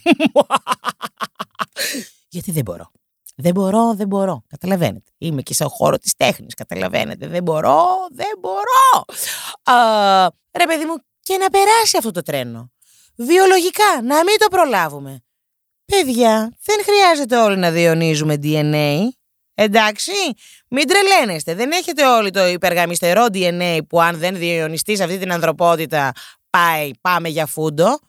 Γιατί 2.30 2.52
δεν 2.52 2.64
μπορώ. 2.64 2.92
Δεν 3.36 3.54
μπορώ, 3.54 3.94
δεν 3.94 4.08
μπορώ. 4.08 4.44
Καταλαβαίνετε. 4.48 5.12
Είμαι 5.18 5.42
και 5.42 5.54
σε 5.54 5.64
χώρο 5.64 5.98
της 5.98 6.16
τέχνης. 6.16 6.54
Καταλαβαίνετε. 6.54 7.28
Δεν 7.28 7.44
μπορώ, 7.44 7.86
δεν 8.12 8.32
μπορώ. 8.40 9.06
Α, 9.64 10.26
ρε 10.52 10.66
παιδί 10.66 10.86
μου, 10.86 10.96
και 11.20 11.38
να 11.38 11.50
περάσει 11.50 11.98
αυτό 11.98 12.12
το 12.12 12.22
τρένο. 12.22 12.72
Βιολογικά, 13.16 14.02
να 14.04 14.24
μην 14.24 14.38
το 14.38 14.48
προλάβουμε. 14.50 15.25
Παιδιά, 15.86 16.58
δεν 16.66 16.84
χρειάζεται 16.84 17.38
όλοι 17.38 17.58
να 17.58 17.72
διονύζουμε 17.72 18.36
DNA. 18.44 19.08
Εντάξει, 19.54 20.12
μην 20.70 20.88
τρελαίνεστε. 20.88 21.54
Δεν 21.54 21.72
έχετε 21.72 22.08
όλοι 22.08 22.30
το 22.30 22.48
υπεργαμιστερό 22.48 23.26
DNA 23.34 23.80
που 23.90 24.02
αν 24.02 24.18
δεν 24.18 24.36
διαιωνιστείς 24.36 25.00
αυτή 25.00 25.18
την 25.18 25.32
ανθρωπότητα 25.32 26.12
πάει, 26.50 26.92
πάμε 27.02 27.30
για 27.30 27.46
φούντο. 27.46 28.00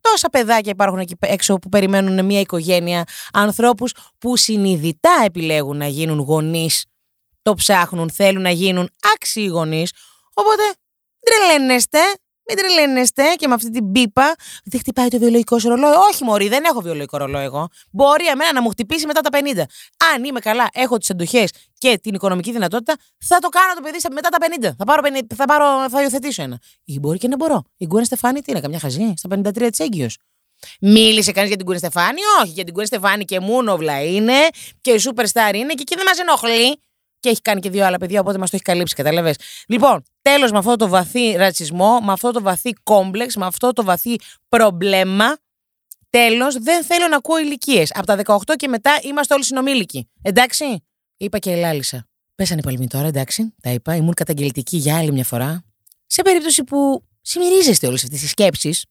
Τόσα 0.00 0.28
παιδάκια 0.28 0.72
υπάρχουν 0.72 0.98
εκεί 0.98 1.14
έξω 1.20 1.54
που 1.54 1.68
περιμένουν 1.68 2.24
μια 2.24 2.40
οικογένεια 2.40 3.04
ανθρώπους 3.32 3.92
που 4.18 4.36
συνειδητά 4.36 5.22
επιλέγουν 5.24 5.76
να 5.76 5.86
γίνουν 5.86 6.18
γονείς, 6.18 6.84
το 7.42 7.54
ψάχνουν, 7.54 8.10
θέλουν 8.10 8.42
να 8.42 8.50
γίνουν 8.50 8.90
άξιοι 9.14 9.48
γονείς. 9.52 9.92
Οπότε 10.34 10.62
τρελαίνεστε, 11.20 11.98
μην 12.48 12.56
τρελαίνεστε 12.56 13.22
και 13.36 13.48
με 13.48 13.54
αυτή 13.54 13.70
την 13.70 13.92
πίπα. 13.92 14.34
Δεν 14.64 14.80
χτυπάει 14.80 15.08
το 15.08 15.18
βιολογικό 15.18 15.58
σου 15.58 15.68
ρολόι. 15.68 15.92
Όχι, 16.10 16.24
Μωρή, 16.24 16.48
δεν 16.48 16.64
έχω 16.64 16.80
βιολογικό 16.80 17.16
ρολόι 17.16 17.44
εγώ. 17.44 17.68
Μπορεί 17.90 18.26
εμένα 18.26 18.52
να 18.52 18.62
μου 18.62 18.68
χτυπήσει 18.68 19.06
μετά 19.06 19.20
τα 19.20 19.30
50. 19.32 19.62
Αν 20.14 20.24
είμαι 20.24 20.40
καλά, 20.40 20.68
έχω 20.72 20.98
τις 20.98 21.10
αντοχέ 21.10 21.44
και 21.78 21.98
την 22.02 22.14
οικονομική 22.14 22.52
δυνατότητα, 22.52 22.96
θα 23.24 23.38
το 23.38 23.48
κάνω 23.48 23.74
το 23.74 23.80
παιδί 23.80 23.98
μετά 24.12 24.28
τα 24.28 24.38
50. 24.70 24.74
Θα, 24.78 24.84
πάρω, 24.84 25.02
50, 25.04 25.20
θα, 25.36 25.44
πάρω, 25.44 25.88
θα 25.90 26.02
υιοθετήσω 26.02 26.42
ένα. 26.42 26.58
Ή 26.84 26.98
μπορεί 26.98 27.18
και 27.18 27.28
να 27.28 27.36
μπορώ. 27.36 27.62
Η 27.76 27.86
Γκουέν 27.86 28.04
Στεφάνη 28.04 28.40
τι 28.40 28.50
είναι, 28.50 28.60
καμιά 28.60 28.78
χαζή, 28.78 29.12
στα 29.16 29.28
53 29.34 29.68
της 29.70 29.78
έγκυος. 29.78 30.18
Μίλησε 30.80 31.32
κανείς 31.32 31.48
για 31.48 31.56
την 31.56 31.66
Γκουέν 31.66 31.78
Στεφάνη, 31.78 32.20
όχι. 32.42 32.52
Για 32.52 32.64
την 32.64 32.72
Γκουέν 32.74 32.86
Στεφάνη 32.86 33.24
και 33.24 33.40
Μούνοβλα 33.40 34.04
είναι 34.04 34.34
και 34.80 34.90
η 34.90 35.00
Superstar 35.04 35.54
είναι 35.54 35.72
και 35.74 35.80
εκεί 35.82 35.94
δεν 35.94 36.04
μας 36.06 36.18
ενοχλεί 36.18 36.80
και 37.20 37.28
έχει 37.28 37.40
κάνει 37.40 37.60
και 37.60 37.70
δύο 37.70 37.84
άλλα 37.86 37.98
παιδιά, 37.98 38.20
οπότε 38.20 38.38
μας 38.38 38.50
το 38.50 38.56
έχει 38.56 38.64
καλύψει, 38.64 38.94
καταλαβέ. 38.94 39.34
Λοιπόν, 39.68 40.02
τέλος 40.22 40.50
με 40.50 40.58
αυτό 40.58 40.76
το 40.76 40.88
βαθύ 40.88 41.32
ρατσισμό, 41.32 42.00
με 42.00 42.12
αυτό 42.12 42.30
το 42.30 42.42
βαθύ 42.42 42.72
κόμπλεξ, 42.72 43.36
με 43.36 43.46
αυτό 43.46 43.72
το 43.72 43.84
βαθύ 43.84 44.16
προβλέμα. 44.48 45.36
Τέλος, 46.10 46.58
δεν 46.58 46.84
θέλω 46.84 47.08
να 47.08 47.16
ακούω 47.16 47.38
ηλικίες. 47.38 47.92
Από 47.94 48.06
τα 48.06 48.16
18 48.16 48.56
και 48.56 48.68
μετά 48.68 48.98
είμαστε 49.02 49.34
όλοι 49.34 49.44
συνομήλικοι. 49.44 50.08
Εντάξει; 50.22 50.82
Είπα 51.16 51.38
και 51.38 51.50
ελάλησα. 51.50 52.08
Πέσανε 52.34 52.60
οι 52.60 52.62
παλμοί 52.62 52.86
τώρα, 52.86 53.06
εντάξει. 53.06 53.54
Τα 53.62 53.70
είπα. 53.70 53.94
Ήμουν 53.94 54.14
καταγγελτική 54.14 54.76
για 54.76 54.96
άλλη 54.96 55.12
μια 55.12 55.24
φορά. 55.24 55.64
Σε 56.06 56.22
περίπτωση 56.22 56.64
που 56.64 57.04
συμμερίζεστε 57.20 57.86
όλες 57.86 58.04
αυτές 58.04 58.20
τις 58.20 58.30
σκέψεις, 58.30 58.84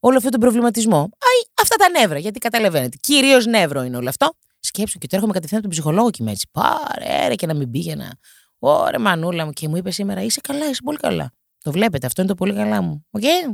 όλο 0.00 0.16
αυτό 0.16 0.28
τον 0.28 0.40
προβληματισμό. 0.40 0.98
Αϊ, 0.98 1.52
αυτά 1.62 1.76
τα 1.76 1.88
νεύρα, 1.88 2.18
γιατί 2.18 2.38
καταλαβαίνετε. 2.38 2.96
Κυρίως 3.00 3.46
νεύρο 3.46 3.82
είναι 3.82 3.96
όλο 3.96 4.08
αυτό. 4.08 4.32
Σκέψου 4.64 4.98
και 4.98 5.06
το 5.06 5.16
έρχομαι 5.16 5.32
κατευθείαν 5.32 5.60
από 5.60 5.68
τον 5.68 5.78
ψυχολόγο 5.78 6.10
και 6.10 6.22
με 6.22 6.30
έτσι. 6.30 6.48
Πάρε, 6.50 7.28
ρε, 7.28 7.34
και 7.34 7.46
να 7.46 7.54
μην 7.54 7.70
πήγαινα. 7.70 8.18
Ωρε, 8.58 8.98
μανούλα 8.98 9.44
μου. 9.44 9.52
Και 9.52 9.68
μου 9.68 9.76
είπε 9.76 9.90
σήμερα, 9.90 10.22
είσαι 10.22 10.40
καλά, 10.40 10.68
είσαι 10.68 10.80
πολύ 10.84 10.98
καλά. 10.98 11.32
Το 11.62 11.70
βλέπετε, 11.70 12.06
αυτό 12.06 12.20
είναι 12.22 12.30
το 12.30 12.36
πολύ 12.36 12.54
καλά 12.54 12.82
μου. 12.82 13.06
Okay? 13.10 13.52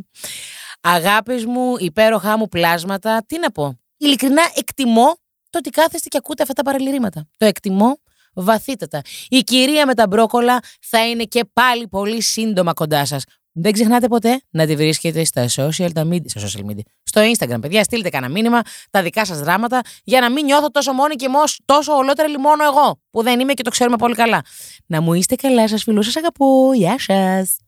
Αγάπες 0.81 1.47
μου, 1.47 1.75
υπέροχά 1.79 2.39
μου 2.39 2.49
πλάσματα, 2.49 3.25
τι 3.27 3.39
να 3.39 3.51
πω. 3.51 3.79
Ειλικρινά 3.97 4.43
εκτιμώ 4.55 5.17
το 5.51 5.59
ότι 5.59 5.71
κάθεστε 5.71 6.09
και 6.09 6.17
ακούτε 6.17 6.43
αυτά 6.43 6.55
τα 6.55 6.63
παραλυρήματα. 6.63 7.29
Το 7.37 7.47
εκτιμώ 7.47 7.99
βαθύτατα. 8.35 9.03
Η 9.29 9.39
κυρία 9.39 9.87
με 9.87 9.95
τα 9.95 10.07
μπρόκολα 10.07 10.59
θα 10.81 11.09
είναι 11.09 11.25
και 11.25 11.45
πάλι 11.53 11.89
πολύ 11.89 12.23
σύντομα 12.23 12.73
κοντά 12.73 13.05
σας. 13.05 13.25
Δεν 13.61 13.73
ξεχνάτε 13.73 14.09
ποτέ 14.09 14.41
να 14.51 14.67
τη 14.67 14.77
βρίσκετε 14.77 15.25
στα 15.25 15.47
social, 15.57 15.93
τα 15.93 16.09
media, 16.11 16.25
στα 16.25 16.41
social 16.41 16.71
media. 16.71 16.83
Στο 17.03 17.21
Instagram, 17.21 17.61
παιδιά, 17.61 17.83
στείλτε 17.83 18.09
κανένα 18.09 18.33
μήνυμα, 18.33 18.61
τα 18.91 19.03
δικά 19.03 19.25
σας 19.25 19.41
δράματα, 19.41 19.81
για 20.05 20.21
να 20.21 20.31
μην 20.31 20.45
νιώθω 20.45 20.71
τόσο 20.71 20.93
μόνη 20.93 21.15
και 21.15 21.29
μος, 21.29 21.61
τόσο 21.65 21.93
ολότερη 21.93 22.39
μόνο 22.39 22.65
εγώ, 22.65 23.01
που 23.11 23.23
δεν 23.23 23.41
είμαι 23.41 23.53
και 23.53 23.63
το 23.63 23.71
ξέρουμε 23.71 23.97
πολύ 23.97 24.15
καλά. 24.15 24.43
Να 24.87 25.01
μου 25.01 25.15
είστε 25.15 25.35
καλά, 25.35 25.69
σας 25.69 25.83
φιλώ, 25.83 26.03
σας 26.03 26.17
αγαπώ. 26.17 26.73
Γεια 26.75 26.99
σας. 26.99 27.68